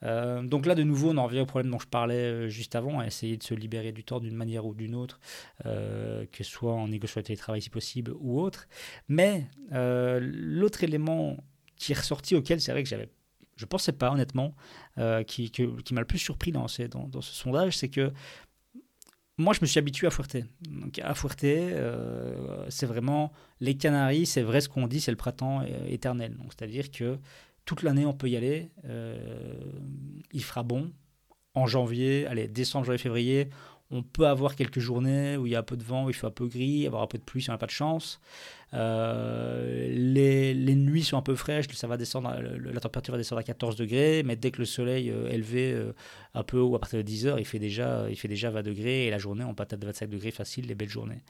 Euh, 0.03 0.42
donc 0.42 0.66
là, 0.66 0.74
de 0.74 0.83
nouveau, 0.83 1.11
on 1.11 1.16
en 1.16 1.27
revient 1.27 1.40
au 1.40 1.46
problème 1.46 1.70
dont 1.70 1.79
je 1.79 1.87
parlais 1.87 2.14
euh, 2.14 2.48
juste 2.48 2.74
avant, 2.74 3.01
à 3.01 3.07
essayer 3.07 3.37
de 3.37 3.42
se 3.42 3.55
libérer 3.55 3.92
du 3.92 4.05
temps 4.05 4.20
d'une 4.20 4.37
manière 4.37 4.66
ou 4.66 4.74
d'une 4.74 4.94
autre, 4.94 5.20
que 5.64 6.44
ce 6.44 6.44
soit 6.44 6.74
en 6.74 6.88
négociant 6.88 7.20
le 7.20 7.24
télétravail 7.24 7.62
si 7.62 7.70
possible 7.70 8.12
ou 8.18 8.40
autre. 8.40 8.68
Mais 9.09 9.46
l'autre 9.70 10.85
élément 10.85 11.37
qui 11.77 11.92
est 11.92 11.98
ressorti, 11.98 12.35
auquel 12.35 12.61
c'est 12.61 12.72
vrai 12.72 12.83
que 12.83 12.88
j'avais 12.88 13.09
je 13.57 13.66
pensais 13.66 13.90
pas 13.90 14.12
honnêtement, 14.12 14.55
qui, 15.27 15.53
m'a 15.90 16.01
le 16.01 16.07
plus 16.07 16.18
surpris 16.18 16.53
dans 16.53 16.68
ce 16.68 16.87
sondage, 17.20 17.77
c'est 17.77 17.88
que 17.88 18.12
moi, 19.38 19.55
je 19.55 19.61
me 19.62 19.66
suis 19.66 19.79
habitué 19.79 20.09
à 20.09 20.11
Fuerte. 20.11 20.37
Donc, 20.68 20.98
à 20.98 21.14
euh, 21.44 22.66
c'est 22.68 22.87
vraiment 22.87 23.33
les 23.61 23.77
Canaries, 23.77 24.27
c'est 24.27 24.42
vrai 24.42 24.61
ce 24.61 24.68
qu'on 24.68 24.88
dit, 24.88 25.01
c'est 25.01 25.12
le 25.12 25.16
printemps 25.16 25.61
euh, 25.62 25.87
éternel. 25.87 26.37
C'est-à-dire 26.48 26.90
que 26.90 27.18
toute 27.64 27.83
l'année, 27.83 28.05
on 28.05 28.12
peut 28.12 28.29
y 28.29 28.37
aller. 28.37 28.70
Euh, 28.85 29.16
il 30.33 30.42
fera 30.42 30.64
bon. 30.64 30.92
En 31.55 31.66
janvier, 31.66 32.27
allez, 32.27 32.48
décembre, 32.48 32.87
janvier, 32.87 32.98
février, 32.98 33.48
on 33.90 34.03
peut 34.03 34.27
avoir 34.27 34.55
quelques 34.55 34.81
journées 34.81 35.37
où 35.37 35.46
il 35.46 35.53
y 35.53 35.57
a 35.57 35.61
un 35.61 35.62
peu 35.62 35.77
de 35.77 35.83
vent, 35.83 36.05
où 36.05 36.11
il 36.11 36.14
fait 36.14 36.27
un 36.27 36.31
peu 36.31 36.46
gris, 36.46 36.87
avoir 36.87 37.03
un 37.03 37.07
peu 37.07 37.16
de 37.16 37.22
pluie 37.22 37.42
si 37.42 37.48
on 37.48 37.55
n'a 37.55 37.59
pas 37.59 37.66
de 37.66 37.70
chance. 37.70 38.20
Euh, 38.74 39.88
les, 39.90 40.74
nuits 40.74 41.05
sont 41.05 41.16
un 41.16 41.22
peu 41.22 41.35
fraîches, 41.35 41.68
ça 41.72 41.87
va 41.87 41.96
descendre, 41.96 42.31
la 42.38 42.81
température 42.81 43.12
va 43.12 43.18
descendre 43.18 43.40
à 43.40 43.44
14 43.44 43.77
degrés, 43.77 44.22
mais 44.24 44.37
dès 44.37 44.51
que 44.51 44.59
le 44.59 44.66
soleil 44.66 45.11
euh, 45.11 45.31
élevé 45.31 45.72
euh, 45.72 45.94
un 46.35 46.42
peu 46.42 46.59
haut, 46.59 46.74
à 46.77 46.79
partir 46.79 46.98
de 46.98 47.03
10 47.03 47.27
heures, 47.27 47.38
il 47.38 47.46
fait 47.46 47.59
déjà, 47.59 48.07
il 48.11 48.16
fait 48.16 48.29
déjà 48.29 48.51
20 48.51 48.62
degrés, 48.62 49.07
et 49.07 49.11
la 49.11 49.18
journée, 49.18 49.44
on 49.44 49.55
peut 49.55 49.64
de 49.64 49.87
25 49.87 50.11
degrés 50.11 50.31
facile, 50.31 50.66
les 50.66 50.74
belles 50.74 50.88
journées. 50.88 51.22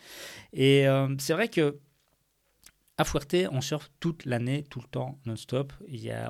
Et 0.52 0.86
c'est 1.18 1.32
vrai 1.32 1.48
que 1.48 1.78
à 2.96 3.04
Fuerte, 3.04 3.36
on 3.52 3.60
surfe 3.60 3.90
toute 4.00 4.24
l'année, 4.24 4.64
tout 4.68 4.80
le 4.80 4.88
temps, 4.88 5.20
non-stop. 5.24 5.72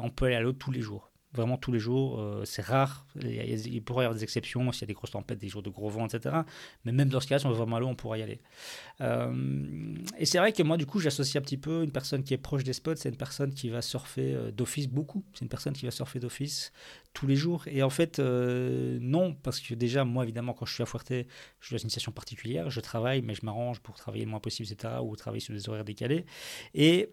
On 0.03 0.11
peut 0.11 0.27
aller 0.27 0.35
à 0.35 0.41
l'eau 0.41 0.53
tous 0.53 0.71
les 0.71 0.83
jours 0.83 1.08
vraiment 1.33 1.59
tous 1.59 1.73
les 1.73 1.79
jours. 1.79 2.21
Euh, 2.21 2.45
c'est 2.45 2.63
rare. 2.63 3.07
Il, 3.23 3.83
pourrait 3.83 4.05
y 4.05 4.07
avoir 4.07 4.17
des 4.17 4.23
exceptions 4.23 4.73
s'il 4.73 4.83
y 4.83 4.85
a 4.85 4.87
des 4.87 4.95
grosses 4.95 5.11
tempêtes, 5.11 5.39
des 5.39 5.49
jours 5.49 5.63
de 5.63 5.71
gros 5.71 5.89
vent, 5.89 6.07
etc. 6.07 6.37
Mais 6.85 6.93
même 6.93 7.09
dans 7.09 7.21
ce 7.21 7.27
cas, 7.27 7.39
si 7.39 7.47
on 7.47 7.51
veut 7.51 7.57
vraiment 7.57 7.77
aller, 7.77 7.87
on 7.87 7.95
pourrait 7.95 8.21
y 8.21 8.23
aller. 8.23 8.41
Euh, 9.01 9.95
et 10.19 10.27
c'est 10.27 10.39
vrai 10.39 10.53
que 10.53 10.63
moi, 10.63 10.77
du 10.77 10.87
coup, 10.87 11.01
j'associe 11.01 11.37
un 11.37 11.45
petit 11.45 11.59
peu 11.59 11.85
une 11.85 11.93
personne 11.93 12.23
qui 12.23 12.35
est 12.35 12.39
proche 12.39 12.65
des 12.65 12.73
spots, 12.73 12.97
c'est 12.97 13.11
une 13.11 13.17
personne 13.17 13.53
qui 13.53 13.69
va 13.69 13.83
surfer 13.83 14.35
euh, 14.35 14.51
d'office 14.51 14.89
beaucoup. 14.89 15.25
C'est 15.35 15.43
une 15.43 15.49
personne 15.49 15.75
qui 15.75 15.85
va 15.85 15.91
surfer 15.91 16.19
d'office 16.19 16.73
tous 17.13 17.27
les 17.27 17.37
jours. 17.37 17.65
Et 17.67 17.83
en 17.83 17.91
fait, 17.91 18.19
non, 18.21 19.35
parce 19.35 19.61
que 19.61 19.75
déjà, 19.75 20.05
moi, 20.05 20.25
évidemment, 20.25 20.53
quand 20.53 20.67
je 20.67 20.75
suis 20.75 20.83
à 20.83 20.87
Fuerte, 20.87 21.13
je 21.61 21.67
suis 21.67 21.75
dans 21.75 21.83
une 21.83 21.91
situation 21.91 22.13
particulière. 22.13 22.71
Je 22.71 22.81
travaille, 22.81 23.23
mais 23.23 23.35
je 23.35 23.45
m'arrange 23.45 23.81
pour 23.81 23.97
travailler 23.97 24.25
le 24.25 24.31
moins 24.31 24.41
possible, 24.41 24.69
etc. 24.71 24.95
Ou 25.03 25.17
travailler 25.17 25.41
sur 25.41 25.55
des 25.55 25.69
horaires 25.69 25.85
décalés. 25.85 26.27
Et 26.75 27.11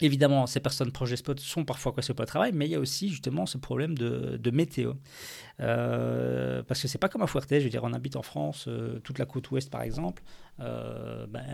Évidemment, 0.00 0.46
ces 0.46 0.60
personnes 0.60 0.90
proches 0.90 1.10
des 1.10 1.16
spots 1.16 1.36
sont 1.38 1.64
parfois 1.64 1.92
coincées 1.92 2.12
au 2.18 2.24
travail, 2.24 2.52
mais 2.54 2.66
il 2.66 2.70
y 2.70 2.74
a 2.74 2.80
aussi 2.80 3.08
justement 3.10 3.46
ce 3.46 3.58
problème 3.58 3.96
de, 3.96 4.50
météo. 4.50 4.94
Euh, 5.62 6.62
parce 6.64 6.82
que 6.82 6.88
c'est 6.88 6.98
pas 6.98 7.08
comme 7.08 7.22
à 7.22 7.26
Fuerte, 7.26 7.48
je 7.50 7.58
veux 7.58 7.70
dire, 7.70 7.84
on 7.84 7.92
habite 7.92 8.16
en 8.16 8.22
France, 8.22 8.66
euh, 8.68 8.98
toute 9.00 9.18
la 9.18 9.26
côte 9.26 9.50
ouest 9.50 9.70
par 9.70 9.82
exemple, 9.82 10.22
euh, 10.60 11.26
ben, 11.28 11.44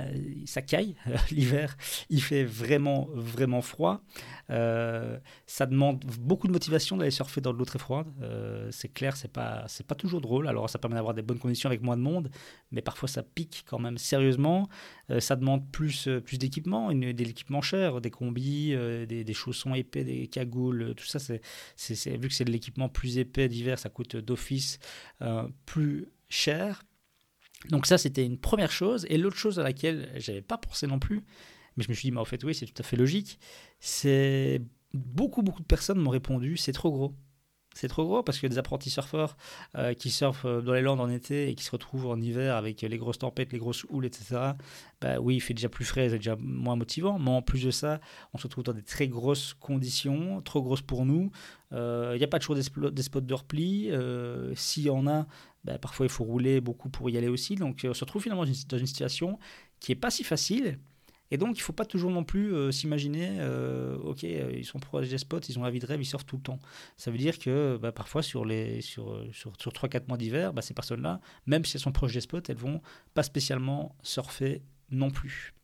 ça 0.46 0.62
caille 0.62 0.96
l'hiver, 1.30 1.76
il 2.08 2.22
fait 2.22 2.44
vraiment, 2.44 3.08
vraiment 3.12 3.60
froid. 3.60 4.00
ça 4.48 5.66
demande 5.66 6.04
beaucoup 6.20 6.46
de 6.46 6.52
motivation 6.52 6.96
d'aller 6.96 7.10
surfer 7.10 7.40
dans 7.40 7.52
de 7.52 7.58
l'eau 7.58 7.64
très 7.64 7.78
froide. 7.78 8.06
c'est 8.70 8.88
clair, 8.88 9.16
c'est 9.16 9.32
pas, 9.32 9.66
pas 9.86 9.94
toujours 9.94 10.20
drôle. 10.20 10.48
Alors 10.48 10.70
ça 10.70 10.78
permet 10.78 10.96
d'avoir 10.96 11.14
des 11.14 11.22
bonnes 11.22 11.38
conditions 11.38 11.68
avec 11.68 11.82
moins 11.82 11.96
de 11.96 12.02
monde, 12.02 12.30
mais 12.72 12.80
parfois 12.80 13.08
ça 13.08 13.22
pique 13.22 13.64
quand 13.68 13.78
même 13.78 13.98
sérieusement. 13.98 14.68
ça 15.18 15.36
demande 15.36 15.70
plus, 15.70 16.08
plus 16.24 16.38
d'équipement, 16.38 16.92
de 16.92 17.24
l'équipement 17.24 17.60
cher, 17.60 18.00
des 18.00 18.10
combis, 18.10 18.74
des, 19.06 19.34
chaussons 19.34 19.74
épais, 19.74 20.04
des 20.04 20.28
cagoules, 20.28 20.94
tout 20.96 21.04
ça. 21.04 21.18
C'est, 21.18 21.40
c'est, 21.76 22.16
vu 22.16 22.28
que 22.28 22.34
c'est 22.34 22.44
de 22.44 22.50
l'équipement 22.50 22.88
plus 22.88 23.18
épais 23.18 23.48
d'hiver, 23.48 23.78
ça 23.78 23.90
d'office 24.04 24.78
euh, 25.22 25.48
plus 25.66 26.08
cher. 26.28 26.84
Donc 27.70 27.86
ça, 27.86 27.98
c'était 27.98 28.24
une 28.24 28.38
première 28.38 28.70
chose. 28.70 29.06
Et 29.08 29.18
l'autre 29.18 29.36
chose 29.36 29.58
à 29.58 29.62
laquelle 29.62 30.12
j'avais 30.16 30.42
pas 30.42 30.58
pensé 30.58 30.86
non 30.86 30.98
plus, 30.98 31.24
mais 31.76 31.84
je 31.84 31.88
me 31.88 31.94
suis 31.94 32.08
dit, 32.08 32.12
mais 32.12 32.20
en 32.20 32.24
fait, 32.24 32.42
oui, 32.44 32.54
c'est 32.54 32.66
tout 32.66 32.80
à 32.80 32.82
fait 32.82 32.96
logique, 32.96 33.38
c'est 33.80 34.62
beaucoup, 34.94 35.42
beaucoup 35.42 35.62
de 35.62 35.66
personnes 35.66 35.98
m'ont 35.98 36.10
répondu, 36.10 36.56
c'est 36.56 36.72
trop 36.72 36.90
gros. 36.90 37.14
C'est 37.78 37.86
trop 37.86 38.04
gros 38.04 38.24
parce 38.24 38.40
que 38.40 38.48
des 38.48 38.58
apprentis 38.58 38.90
surfeurs 38.90 39.36
euh, 39.76 39.94
qui 39.94 40.10
surfent 40.10 40.46
euh, 40.46 40.60
dans 40.60 40.72
les 40.72 40.82
Landes 40.82 41.00
en 41.00 41.08
été 41.08 41.48
et 41.48 41.54
qui 41.54 41.62
se 41.62 41.70
retrouvent 41.70 42.06
en 42.06 42.20
hiver 42.20 42.56
avec 42.56 42.82
les 42.82 42.98
grosses 42.98 43.18
tempêtes, 43.18 43.52
les 43.52 43.58
grosses 43.58 43.86
houles, 43.88 44.04
etc. 44.04 44.54
Bah 45.00 45.20
oui, 45.20 45.36
il 45.36 45.40
fait 45.40 45.54
déjà 45.54 45.68
plus 45.68 45.84
frais, 45.84 46.08
c'est 46.08 46.16
déjà 46.16 46.34
moins 46.40 46.74
motivant. 46.74 47.20
Mais 47.20 47.30
en 47.30 47.40
plus 47.40 47.62
de 47.62 47.70
ça, 47.70 48.00
on 48.34 48.38
se 48.38 48.48
retrouve 48.48 48.64
dans 48.64 48.72
des 48.72 48.82
très 48.82 49.06
grosses 49.06 49.54
conditions, 49.54 50.42
trop 50.42 50.60
grosses 50.60 50.82
pour 50.82 51.06
nous. 51.06 51.30
Il 51.70 52.16
n'y 52.16 52.24
a 52.24 52.28
pas 52.28 52.40
toujours 52.40 52.56
des, 52.56 52.62
spots 52.62 53.20
de 53.20 53.34
repli. 53.34 53.92
S'il 54.56 54.82
y 54.82 54.90
en 54.90 55.06
a, 55.06 55.28
bah, 55.62 55.78
parfois 55.78 56.06
il 56.06 56.10
faut 56.10 56.24
rouler 56.24 56.60
beaucoup 56.60 56.88
pour 56.88 57.08
y 57.10 57.16
aller 57.16 57.28
aussi. 57.28 57.54
Donc 57.54 57.86
on 57.88 57.94
se 57.94 58.00
retrouve 58.00 58.22
finalement 58.22 58.44
dans 58.44 58.78
une 58.78 58.86
situation 58.86 59.38
qui 59.78 59.92
n'est 59.92 59.96
pas 60.00 60.10
si 60.10 60.24
facile 60.24 60.80
et 61.30 61.36
donc, 61.36 61.56
il 61.56 61.60
ne 61.60 61.64
faut 61.64 61.72
pas 61.72 61.84
toujours 61.84 62.10
non 62.10 62.24
plus 62.24 62.54
euh, 62.54 62.70
s'imaginer, 62.70 63.36
euh, 63.40 63.96
ok, 63.98 64.24
euh, 64.24 64.52
ils 64.54 64.64
sont 64.64 64.78
proches 64.78 65.08
des 65.08 65.18
spots, 65.18 65.40
ils 65.48 65.58
ont 65.58 65.62
la 65.62 65.70
vie 65.70 65.78
de 65.78 65.86
rêve, 65.86 66.00
ils 66.00 66.06
surfent 66.06 66.24
tout 66.24 66.36
le 66.36 66.42
temps. 66.42 66.58
Ça 66.96 67.10
veut 67.10 67.18
dire 67.18 67.38
que 67.38 67.78
bah, 67.80 67.92
parfois, 67.92 68.22
sur, 68.22 68.46
sur, 68.80 69.22
sur 69.32 69.72
3-4 69.72 70.08
mois 70.08 70.16
d'hiver, 70.16 70.52
bah, 70.52 70.62
ces 70.62 70.74
personnes-là, 70.74 71.20
même 71.46 71.64
si 71.64 71.76
elles 71.76 71.82
sont 71.82 71.92
proches 71.92 72.14
des 72.14 72.20
spots, 72.20 72.40
elles 72.48 72.56
vont 72.56 72.80
pas 73.14 73.22
spécialement 73.22 73.94
surfer 74.02 74.62
non 74.90 75.10
plus 75.10 75.54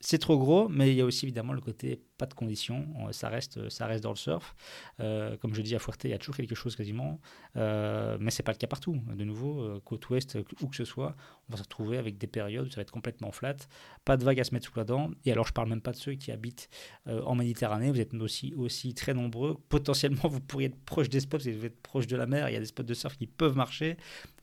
c'est 0.00 0.18
trop 0.18 0.38
gros, 0.38 0.68
mais 0.68 0.90
il 0.90 0.96
y 0.96 1.00
a 1.00 1.04
aussi 1.04 1.24
évidemment 1.24 1.52
le 1.52 1.60
côté 1.60 2.00
pas 2.18 2.26
de 2.26 2.34
conditions, 2.34 2.86
ça 3.12 3.28
reste, 3.28 3.68
ça 3.68 3.86
reste 3.86 4.02
dans 4.02 4.10
le 4.10 4.16
surf. 4.16 4.54
Euh, 5.00 5.36
comme 5.36 5.54
je 5.54 5.62
dis 5.62 5.74
à 5.74 5.78
Fuerte, 5.78 6.02
il 6.04 6.10
y 6.10 6.14
a 6.14 6.18
toujours 6.18 6.36
quelque 6.36 6.54
chose 6.54 6.76
quasiment, 6.76 7.20
euh, 7.56 8.16
mais 8.20 8.30
c'est 8.30 8.42
pas 8.42 8.52
le 8.52 8.58
cas 8.58 8.66
partout. 8.66 9.00
De 9.14 9.24
nouveau, 9.24 9.60
euh, 9.60 9.80
côte 9.84 10.08
ouest, 10.10 10.36
où 10.60 10.68
que 10.68 10.76
ce 10.76 10.84
soit, 10.84 11.16
on 11.48 11.52
va 11.52 11.58
se 11.58 11.62
retrouver 11.62 11.96
avec 11.96 12.18
des 12.18 12.26
périodes 12.26 12.66
où 12.66 12.70
ça 12.70 12.76
va 12.76 12.82
être 12.82 12.90
complètement 12.90 13.32
flat, 13.32 13.56
pas 14.04 14.16
de 14.16 14.24
vagues 14.24 14.40
à 14.40 14.44
se 14.44 14.52
mettre 14.52 14.66
sous 14.66 14.76
la 14.76 14.84
dent. 14.84 15.10
Et 15.24 15.32
alors, 15.32 15.46
je 15.46 15.52
parle 15.52 15.68
même 15.68 15.80
pas 15.80 15.92
de 15.92 15.96
ceux 15.96 16.14
qui 16.14 16.30
habitent 16.32 16.68
euh, 17.06 17.22
en 17.22 17.34
Méditerranée, 17.34 17.90
vous 17.90 18.00
êtes 18.00 18.14
aussi, 18.14 18.54
aussi 18.54 18.94
très 18.94 19.14
nombreux. 19.14 19.56
Potentiellement, 19.68 20.28
vous 20.28 20.40
pourriez 20.40 20.68
être 20.68 20.84
proche 20.84 21.08
des 21.08 21.20
spots, 21.20 21.38
vous 21.38 21.64
êtes 21.64 21.80
proche 21.82 22.06
de 22.06 22.16
la 22.16 22.26
mer, 22.26 22.48
il 22.48 22.52
y 22.52 22.56
a 22.56 22.60
des 22.60 22.66
spots 22.66 22.82
de 22.82 22.94
surf 22.94 23.16
qui 23.16 23.26
peuvent 23.26 23.56
marcher, 23.56 23.96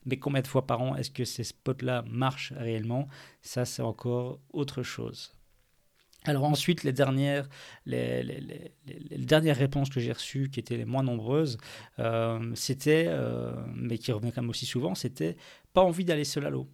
mais 0.04 0.18
combien 0.18 0.40
de 0.40 0.46
fois 0.46 0.66
par 0.66 0.80
an 0.80 0.96
est-ce 0.96 1.10
que 1.10 1.24
ces 1.24 1.44
spots-là 1.44 2.04
marchent 2.08 2.52
réellement? 2.56 3.08
Ça, 3.42 3.64
c'est 3.64 3.82
encore 3.82 4.40
autre 4.52 4.82
chose. 4.82 5.36
Alors 6.26 6.44
ensuite, 6.44 6.82
les 6.82 6.92
dernières, 6.92 7.48
les, 7.86 8.22
dernières 9.18 9.56
réponses 9.56 9.88
que 9.90 10.00
j'ai 10.00 10.12
reçues, 10.12 10.50
qui 10.50 10.60
étaient 10.60 10.76
les 10.76 10.84
moins 10.84 11.02
nombreuses, 11.02 11.58
euh, 11.98 12.40
c'était, 12.54 13.06
euh, 13.08 13.52
mais 13.74 13.98
qui 13.98 14.12
revenaient 14.12 14.32
quand 14.32 14.42
même 14.42 14.50
aussi 14.50 14.66
souvent, 14.66 14.94
c'était 14.94 15.36
pas 15.72 15.82
envie 15.82 16.04
d'aller 16.04 16.24
seul 16.24 16.46
à 16.46 16.50
l'eau. 16.50 16.68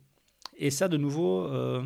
Et 0.56 0.70
ça, 0.70 0.88
de 0.88 0.96
nouveau, 0.96 1.42
euh, 1.46 1.82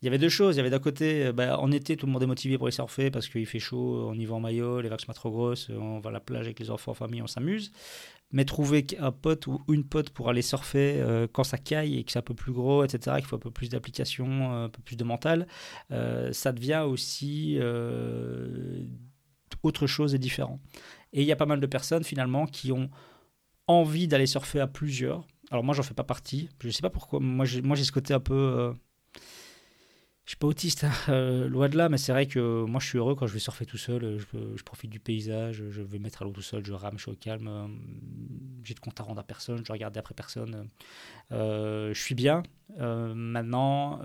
il 0.00 0.06
y 0.06 0.08
avait 0.08 0.18
deux 0.18 0.28
choses. 0.28 0.56
Il 0.56 0.58
y 0.58 0.60
avait 0.60 0.70
d'un 0.70 0.78
côté, 0.78 1.32
bah, 1.32 1.58
en 1.58 1.70
été, 1.70 1.96
tout 1.96 2.06
le 2.06 2.12
monde 2.12 2.22
est 2.22 2.26
motivé 2.26 2.56
pour 2.56 2.66
aller 2.66 2.74
surfer 2.74 3.10
parce 3.10 3.28
qu'il 3.28 3.46
fait 3.46 3.58
chaud, 3.58 4.08
on 4.08 4.14
y 4.14 4.24
va 4.24 4.34
en 4.34 4.40
maillot, 4.40 4.80
les 4.80 4.88
vagues 4.88 5.00
sont 5.00 5.06
pas 5.06 5.12
trop 5.12 5.30
grosses, 5.30 5.70
on 5.70 6.00
va 6.00 6.10
à 6.10 6.12
la 6.12 6.20
plage 6.20 6.46
avec 6.46 6.58
les 6.58 6.70
enfants 6.70 6.92
en 6.92 6.94
famille, 6.94 7.22
on 7.22 7.26
s'amuse 7.26 7.72
mais 8.32 8.44
trouver 8.44 8.86
un 8.98 9.12
pote 9.12 9.46
ou 9.46 9.62
une 9.68 9.84
pote 9.84 10.10
pour 10.10 10.28
aller 10.28 10.42
surfer 10.42 11.00
euh, 11.00 11.26
quand 11.30 11.44
ça 11.44 11.58
caille 11.58 11.98
et 11.98 12.04
que 12.04 12.12
c'est 12.12 12.18
un 12.18 12.22
peu 12.22 12.34
plus 12.34 12.52
gros, 12.52 12.82
etc., 12.84 13.16
qu'il 13.18 13.26
faut 13.26 13.36
un 13.36 13.40
peu 13.40 13.50
plus 13.50 13.68
d'application, 13.68 14.52
euh, 14.52 14.64
un 14.64 14.68
peu 14.68 14.82
plus 14.82 14.96
de 14.96 15.04
mental, 15.04 15.46
euh, 15.90 16.32
ça 16.32 16.52
devient 16.52 16.84
aussi 16.86 17.58
autre 19.62 19.86
chose 19.86 20.14
et 20.14 20.18
différent. 20.18 20.60
Et 21.12 21.20
il 21.22 21.28
y 21.28 21.32
a 21.32 21.36
pas 21.36 21.46
mal 21.46 21.60
de 21.60 21.66
personnes 21.66 22.04
finalement 22.04 22.46
qui 22.46 22.72
ont 22.72 22.90
envie 23.68 24.08
d'aller 24.08 24.26
surfer 24.26 24.60
à 24.60 24.66
plusieurs. 24.66 25.24
Alors 25.50 25.62
moi, 25.62 25.74
j'en 25.74 25.82
fais 25.82 25.94
pas 25.94 26.04
partie. 26.04 26.48
Je 26.60 26.70
sais 26.70 26.80
pas 26.80 26.90
pourquoi. 26.90 27.20
Moi, 27.20 27.44
j'ai, 27.44 27.60
moi, 27.62 27.76
j'ai 27.76 27.84
ce 27.84 27.92
côté 27.92 28.14
un 28.14 28.20
peu 28.20 28.74
je 30.24 30.30
suis 30.30 30.36
pas 30.36 30.46
autiste, 30.46 30.84
hein, 30.84 30.92
euh, 31.08 31.48
loin 31.48 31.68
de 31.68 31.76
là, 31.76 31.88
mais 31.88 31.98
c'est 31.98 32.12
vrai 32.12 32.26
que 32.26 32.64
moi 32.64 32.80
je 32.80 32.86
suis 32.86 32.98
heureux 32.98 33.16
quand 33.16 33.26
je 33.26 33.32
vais 33.32 33.40
surfer 33.40 33.66
tout 33.66 33.76
seul, 33.76 34.18
je, 34.18 34.56
je 34.56 34.62
profite 34.62 34.90
du 34.90 35.00
paysage, 35.00 35.64
je 35.70 35.82
vais 35.82 35.98
mettre 35.98 36.22
à 36.22 36.24
l'eau 36.24 36.30
tout 36.30 36.42
seul, 36.42 36.64
je 36.64 36.72
rame, 36.72 36.94
je 36.96 37.02
suis 37.02 37.10
au 37.10 37.16
calme, 37.16 37.48
euh, 37.48 37.66
j'ai 38.62 38.74
de 38.74 38.80
compte 38.80 38.98
à 39.00 39.02
rendre 39.02 39.20
à 39.20 39.24
personne, 39.24 39.64
je 39.66 39.72
regarde 39.72 39.96
après 39.96 40.14
personne, 40.14 40.68
euh, 41.32 41.92
je 41.92 42.00
suis 42.00 42.14
bien. 42.14 42.42
maintenant, 42.78 44.00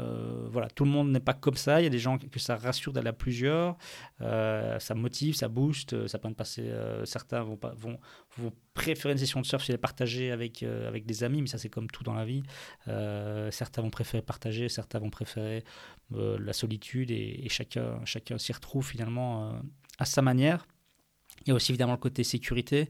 voilà, 0.49 0.69
tout 0.69 0.85
le 0.85 0.91
monde 0.91 1.11
n'est 1.11 1.19
pas 1.19 1.35
comme 1.35 1.55
ça, 1.55 1.79
il 1.81 1.83
y 1.83 1.87
a 1.87 1.91
des 1.91 1.99
gens 1.99 2.17
que 2.17 2.39
ça 2.39 2.55
rassure 2.55 2.93
d'aller 2.93 3.09
à 3.09 3.13
plusieurs, 3.13 3.77
ça 4.19 4.95
motive, 4.95 5.35
ça 5.35 5.47
booste, 5.47 6.07
ça 6.07 6.17
peut 6.17 6.29
de 6.29 6.33
passer, 6.33 6.69
certains 7.05 7.43
vont, 7.43 7.57
pas, 7.57 7.73
vont, 7.77 7.99
vont 8.37 8.51
préférer 8.77 9.13
une 9.13 9.17
session 9.17 9.41
de 9.41 9.45
surf 9.45 9.63
si 9.63 9.71
elle 9.71 9.75
est 9.75 9.79
partagée 9.79 10.31
avec, 10.31 10.63
avec 10.63 11.05
des 11.05 11.23
amis, 11.23 11.41
mais 11.41 11.47
ça 11.47 11.57
c'est 11.57 11.69
comme 11.69 11.87
tout 11.87 12.03
dans 12.03 12.13
la 12.13 12.25
vie, 12.25 12.43
certains 13.51 13.81
vont 13.81 13.89
préférer 13.89 14.21
partager, 14.21 14.69
certains 14.69 14.99
vont 14.99 15.09
préférer 15.09 15.63
euh, 16.13 16.37
la 16.39 16.53
solitude 16.53 17.11
et, 17.11 17.47
chacun, 17.49 17.99
chacun 18.05 18.37
s'y 18.37 18.53
retrouve 18.53 18.87
finalement 18.87 19.49
euh, 19.49 19.59
à 19.99 20.05
sa 20.05 20.21
manière. 20.21 20.65
Il 21.45 21.49
y 21.49 21.51
a 21.51 21.55
aussi 21.55 21.71
évidemment 21.71 21.93
le 21.93 21.97
côté 21.97 22.23
sécurité. 22.23 22.89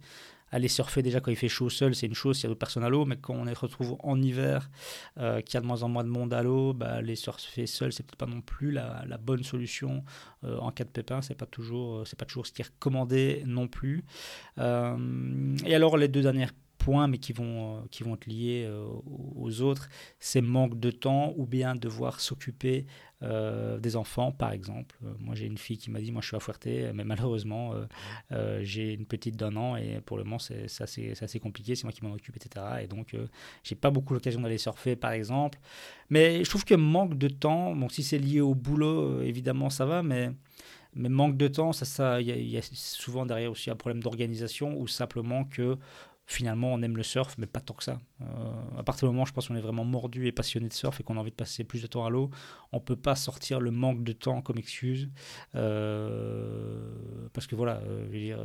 Aller 0.52 0.68
surfer 0.68 1.02
déjà 1.02 1.20
quand 1.20 1.32
il 1.32 1.38
fait 1.38 1.50
chaud 1.50 1.70
seul, 1.70 1.96
c'est 1.96 2.08
une 2.08 2.14
chose, 2.14 2.38
s'il 2.38 2.44
y 2.44 2.48
a 2.48 2.50
d'autres 2.50 2.60
personnes 2.60 2.84
à 2.84 2.90
l'eau, 2.90 3.06
mais 3.06 3.18
quand 3.18 3.34
on 3.34 3.46
se 3.46 3.60
retrouve 3.60 3.98
en 4.00 4.22
hiver, 4.22 4.70
euh, 5.18 5.42
qu'il 5.42 5.56
y 5.56 5.58
a 5.58 5.62
de 5.62 5.66
moins 5.66 5.84
en 5.84 5.90
moins 5.90 6.04
de 6.04 6.10
monde 6.10 6.34
à 6.34 6.44
l'eau, 6.44 6.74
bah, 6.74 6.94
aller 6.94 7.16
surfer 7.16 7.68
seul, 7.68 7.92
c'est 7.92 8.04
peut-être 8.04 8.18
pas 8.18 8.26
non 8.26 8.42
plus 8.42 8.72
la, 8.72 9.06
bonne 9.18 9.44
solution 9.44 10.04
en 10.44 10.72
cas 10.72 10.84
de 10.84 10.90
pépin, 10.90 11.22
c'est 11.22 11.36
pas 11.36 11.48
toujours, 11.48 12.08
c'est 12.08 12.18
pas 12.18 12.26
toujours 12.26 12.46
ce 12.46 12.52
qui 12.54 12.62
est 12.62 12.66
recommandé 12.66 13.44
non 13.46 13.68
plus. 13.68 14.06
et 14.58 15.76
alors 15.76 15.98
les 15.98 16.08
deux 16.08 16.22
dernières 16.22 16.54
mais 17.08 17.18
qui 17.18 17.34
vont, 17.34 17.78
euh, 17.78 17.82
qui 17.92 18.04
vont 18.04 18.16
être 18.16 18.26
liés 18.26 18.66
euh, 18.68 18.86
aux 19.36 19.62
autres, 19.62 19.90
c'est 20.20 20.42
manque 20.42 20.80
de 20.80 20.92
temps 20.92 21.34
ou 21.38 21.46
bien 21.46 21.76
devoir 21.76 22.20
s'occuper 22.20 22.86
euh, 23.24 23.80
des 23.80 23.96
enfants, 23.96 24.32
par 24.32 24.52
exemple. 24.52 24.96
moi, 25.20 25.36
j'ai 25.36 25.46
une 25.46 25.58
fille 25.58 25.78
qui 25.78 25.90
m'a 25.92 26.00
dit, 26.00 26.12
moi, 26.12 26.22
je 26.22 26.28
suis 26.28 26.38
à 26.38 26.40
Fuerté, 26.40 26.92
mais 26.94 27.04
malheureusement, 27.04 27.74
j'ai 28.62 28.94
une 28.94 29.06
petite 29.06 29.36
d'un 29.36 29.56
an 29.56 29.76
et 29.76 30.02
pour 30.06 30.18
le 30.18 30.24
moment, 30.24 30.40
c'est 30.40 30.66
assez, 30.80 31.14
assez, 31.20 31.40
compliqué, 31.40 31.76
c'est 31.76 31.84
moi 31.84 31.92
qui 31.92 32.04
m'en 32.04 32.14
occupe, 32.14 32.36
etc. 32.36 32.66
Et 32.84 32.88
donc, 32.88 33.16
j'ai 33.64 33.76
pas 33.76 33.90
beaucoup 33.90 34.14
l'occasion 34.14 34.42
d'aller 34.42 34.60
surfer, 34.60 34.96
par 34.96 35.12
exemple. 35.12 35.60
Mais 36.10 36.44
je 36.44 36.50
trouve 36.50 36.64
que 36.64 36.76
manque 36.76 37.18
de 37.18 37.28
temps, 37.28 37.76
bon, 37.76 37.90
si 37.90 38.04
c'est 38.04 38.20
lié 38.20 38.42
au 38.42 38.54
boulot, 38.54 39.22
évidemment, 39.22 39.70
ça 39.70 39.86
va, 39.86 40.04
mais 40.04 40.32
mais 40.98 41.10
manque 41.10 41.38
de 41.38 41.48
temps, 41.48 41.74
ça, 41.74 41.86
ça, 41.86 42.22
il 42.22 42.28
y, 42.28 42.58
a 42.58 42.62
souvent 42.62 43.26
derrière 43.26 43.52
aussi 43.52 43.70
un 43.70 43.76
problème 43.76 44.02
d'organisation 44.02 44.78
ou 44.80 44.88
simplement 44.88 45.46
que 45.46 45.78
finalement 46.28 46.74
on 46.74 46.82
aime 46.82 46.98
le 46.98 47.04
surf, 47.04 47.36
mais 47.40 47.48
pas 47.48 47.62
tant 47.62 47.74
que 47.74 47.84
ça. 47.84 48.00
Euh, 48.22 48.26
à 48.78 48.84
partir 48.84 49.08
du 49.08 49.14
moment, 49.14 49.26
je 49.26 49.34
pense 49.34 49.48
qu'on 49.48 49.56
est 49.56 49.62
vraiment 49.62 49.86
mordu 49.86 50.28
et 50.28 50.32
passionné 50.34 50.68
de 50.68 50.74
surf 50.74 51.00
et 51.00 51.04
qu'on 51.04 51.18
a 51.18 51.22
envie 51.22 51.32
de 51.32 51.36
passer 51.36 51.64
plus 51.64 51.82
de 51.82 51.88
temps 51.88 52.06
à 52.06 52.10
l'eau, 52.10 52.30
on 52.74 52.80
peut 52.82 52.98
pas 52.98 53.16
sortir 53.16 53.60
le 53.62 53.72
manque 53.72 54.04
de 54.04 54.12
temps 54.12 54.42
comme 54.42 54.58
excuse, 54.58 55.10
euh, 55.56 57.30
parce 57.34 57.48
que 57.48 57.56
voilà, 57.56 57.78
euh, 57.78 58.06
je 58.08 58.12
veux 58.12 58.20
dire, 58.20 58.40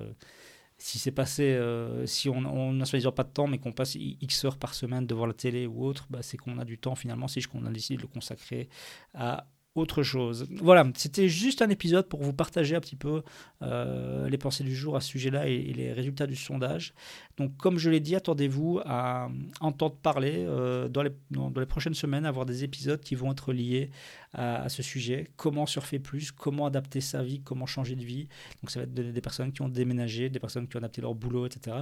si 0.79 0.99
c'est 0.99 1.13
passé, 1.13 1.61
si 2.07 2.29
on 2.29 2.73
n'a 2.73 2.85
soi-disant 2.85 3.13
pas 3.13 3.25
de 3.25 3.31
temps, 3.31 3.47
mais 3.47 3.59
qu'on 3.59 3.73
passe 3.73 3.97
X 3.97 4.45
heures 4.45 4.59
par 4.59 4.75
semaine 4.75 5.07
devant 5.07 5.27
la 5.27 5.35
télé 5.35 5.67
ou 5.67 5.85
autre, 5.85 6.07
bah, 6.09 6.23
c'est 6.23 6.37
qu'on 6.37 6.59
a 6.59 6.65
du 6.65 6.79
temps 6.79 6.95
finalement, 6.95 7.29
si 7.29 7.43
qu'on 7.43 7.67
a 7.67 7.71
décidé 7.71 7.97
de 7.99 8.03
le 8.03 8.09
consacrer 8.09 8.69
à 9.15 9.47
autre 9.75 10.03
chose. 10.03 10.47
Voilà, 10.61 10.87
c'était 10.97 11.29
juste 11.29 11.63
un 11.63 11.71
épisode 11.71 12.07
pour 12.07 12.23
vous 12.23 12.35
partager 12.35 12.77
un 12.77 12.81
petit 12.81 12.97
peu 12.97 13.23
euh, 13.63 14.29
les 14.29 14.37
pensées 14.37 14.65
du 14.65 14.75
jour 14.75 14.97
à 14.97 15.01
ce 15.01 15.09
sujet-là 15.09 15.49
et, 15.49 15.73
les 15.73 15.93
résultats 15.93 16.27
du 16.27 16.37
sondage. 16.37 16.93
Donc, 17.39 17.57
comme 17.57 17.79
je 17.79 17.89
l'ai 17.89 18.01
dit, 18.01 18.15
attendez-vous 18.15 18.81
à 18.85 19.31
entendre 19.61 19.97
parler 19.97 20.45
euh, 20.47 20.89
dans, 20.89 21.03
les, 21.03 21.67
prochaines 21.67 21.95
semaines, 21.95 22.27
avoir 22.27 22.45
des 22.45 22.65
épisodes 22.65 23.01
qui 23.01 23.15
vont 23.15 23.33
être 23.33 23.53
liés 23.55 23.91
à, 24.35 24.69
ce 24.69 24.83
sujet. 24.83 25.31
Comment 25.37 25.65
surfer 25.65 25.99
plus, 25.99 26.33
comment 26.33 26.67
adapter 26.67 27.01
sa 27.01 27.23
vie, 27.23 27.41
comment 27.41 27.67
changer 27.67 27.97
de 27.97 28.05
vie. 28.05 28.29
Donc, 28.63 28.71
ça 28.71 28.81
va 28.81 28.85
être 28.85 28.95
des, 28.95 29.21
personnes 29.23 29.53
qui 29.53 29.63
ont 29.63 29.69
déménagé, 29.69 30.29
des 30.29 30.41
personnes 30.41 30.69
qui 30.69 30.77
ont 30.77 30.81
adapté 30.81 31.01
leur 31.01 31.15
boulot, 31.15 31.47
etc. 31.47 31.77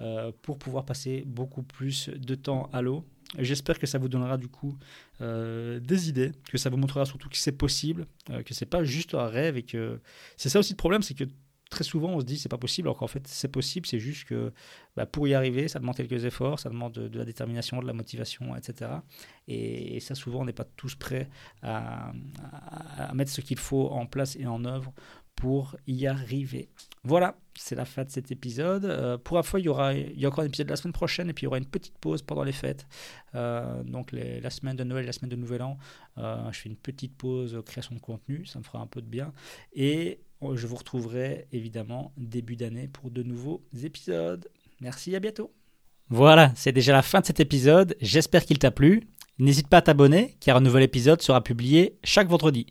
Euh, 0.00 0.32
pour 0.40 0.58
pouvoir 0.58 0.86
passer 0.86 1.24
beaucoup 1.26 1.62
plus 1.62 2.08
de 2.08 2.34
temps 2.34 2.70
à 2.72 2.80
l'eau 2.80 3.04
J'espère 3.38 3.78
que 3.78 3.86
ça 3.86 3.98
vous 3.98 4.08
donnera 4.08 4.36
du 4.36 4.48
coup 4.48 4.76
euh, 5.20 5.80
des 5.80 6.08
idées, 6.08 6.32
que 6.50 6.58
ça 6.58 6.70
vous 6.70 6.76
montrera 6.76 7.04
surtout 7.04 7.28
que 7.28 7.36
c'est 7.36 7.52
possible, 7.52 8.06
euh, 8.30 8.42
que 8.42 8.54
c'est 8.54 8.66
pas 8.66 8.84
juste 8.84 9.14
un 9.14 9.26
rêve 9.26 9.56
et 9.56 9.62
que 9.62 10.00
c'est 10.36 10.48
ça 10.48 10.58
aussi 10.58 10.72
le 10.72 10.76
problème, 10.76 11.02
c'est 11.02 11.14
que 11.14 11.24
très 11.70 11.82
souvent 11.82 12.10
on 12.10 12.20
se 12.20 12.24
dit 12.24 12.38
c'est 12.38 12.48
pas 12.48 12.58
possible, 12.58 12.86
alors 12.88 12.98
qu'en 12.98 13.08
fait 13.08 13.26
c'est 13.26 13.48
possible, 13.48 13.86
c'est 13.86 13.98
juste 13.98 14.24
que 14.28 14.52
bah, 14.96 15.06
pour 15.06 15.26
y 15.26 15.34
arriver 15.34 15.66
ça 15.66 15.80
demande 15.80 15.96
quelques 15.96 16.24
efforts, 16.24 16.60
ça 16.60 16.68
demande 16.68 16.92
de, 16.92 17.18
la 17.18 17.24
détermination, 17.24 17.80
de 17.80 17.86
la 17.86 17.92
motivation, 17.92 18.54
etc. 18.54 18.90
Et, 19.48 19.98
ça 20.00 20.14
souvent 20.14 20.42
on 20.42 20.44
n'est 20.44 20.52
pas 20.52 20.66
tous 20.76 20.94
prêts 20.94 21.28
à, 21.62 22.12
à 22.98 23.14
mettre 23.14 23.32
ce 23.32 23.40
qu'il 23.40 23.58
faut 23.58 23.88
en 23.88 24.06
place 24.06 24.36
et 24.36 24.46
en 24.46 24.64
œuvre 24.64 24.92
pour 25.36 25.76
y 25.86 26.06
arriver. 26.06 26.68
Voilà, 27.02 27.36
c'est 27.54 27.74
la 27.74 27.84
fin 27.84 28.04
de 28.04 28.10
cet 28.10 28.30
épisode. 28.30 28.84
Euh, 28.84 29.18
pour 29.18 29.36
la 29.36 29.42
fois, 29.42 29.60
il 29.60 29.64
y 29.64 29.68
aura 29.68 29.94
il 29.94 30.18
y 30.18 30.26
encore 30.26 30.44
un 30.44 30.46
épisode 30.46 30.70
la 30.70 30.76
semaine 30.76 30.92
prochaine 30.92 31.28
et 31.28 31.32
puis 31.34 31.42
il 31.42 31.44
y 31.44 31.48
aura 31.48 31.58
une 31.58 31.66
petite 31.66 31.98
pause 31.98 32.22
pendant 32.22 32.44
les 32.44 32.52
fêtes. 32.52 32.86
Euh, 33.34 33.82
donc 33.82 34.12
la 34.12 34.50
semaine 34.50 34.76
de 34.76 34.84
Noël 34.84 35.04
la 35.04 35.12
semaine 35.12 35.30
de 35.30 35.36
Nouvel 35.36 35.62
An, 35.62 35.78
euh, 36.18 36.50
je 36.52 36.60
fais 36.60 36.68
une 36.68 36.76
petite 36.76 37.16
pause 37.16 37.60
création 37.66 37.94
de 37.94 38.00
contenu, 38.00 38.46
ça 38.46 38.58
me 38.58 38.64
fera 38.64 38.80
un 38.80 38.86
peu 38.86 39.02
de 39.02 39.06
bien. 39.06 39.32
Et 39.74 40.20
je 40.54 40.66
vous 40.66 40.76
retrouverai 40.76 41.46
évidemment 41.52 42.12
début 42.16 42.56
d'année 42.56 42.88
pour 42.88 43.10
de 43.10 43.22
nouveaux 43.22 43.62
épisodes. 43.82 44.48
Merci, 44.80 45.16
à 45.16 45.20
bientôt. 45.20 45.52
Voilà, 46.10 46.52
c'est 46.54 46.72
déjà 46.72 46.92
la 46.92 47.02
fin 47.02 47.20
de 47.20 47.26
cet 47.26 47.40
épisode. 47.40 47.96
J'espère 48.00 48.44
qu'il 48.44 48.58
t'a 48.58 48.70
plu. 48.70 49.08
N'hésite 49.38 49.68
pas 49.68 49.78
à 49.78 49.82
t'abonner 49.82 50.36
car 50.40 50.58
un 50.58 50.60
nouvel 50.60 50.82
épisode 50.82 51.22
sera 51.22 51.42
publié 51.42 51.98
chaque 52.04 52.28
vendredi. 52.28 52.66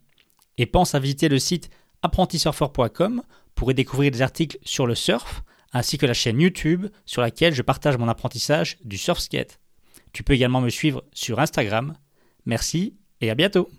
Et 0.58 0.66
pense 0.68 0.94
à 0.94 1.00
visiter 1.00 1.30
le 1.30 1.40
site 1.40 1.70
apprentisurfer.com 2.04 3.24
pour 3.56 3.74
découvrir 3.74 4.12
des 4.12 4.22
articles 4.22 4.58
sur 4.64 4.86
le 4.86 4.96
surf, 4.96 5.44
ainsi 5.74 5.98
que 5.98 6.06
la 6.06 6.14
chaîne 6.14 6.40
YouTube 6.40 6.88
sur 7.06 7.22
laquelle 7.22 7.54
je 7.54 7.62
partage 7.62 7.98
mon 7.98 8.08
apprentissage 8.08 8.78
du 8.84 8.98
surf 8.98 9.20
skate. 9.20 9.60
Tu 10.12 10.24
peux 10.24 10.34
également 10.34 10.62
me 10.62 10.70
suivre 10.70 11.04
sur 11.14 11.40
Instagram. 11.40 11.96
Merci 12.46 12.96
et 13.22 13.32
à 13.32 13.36
bientôt 13.36 13.70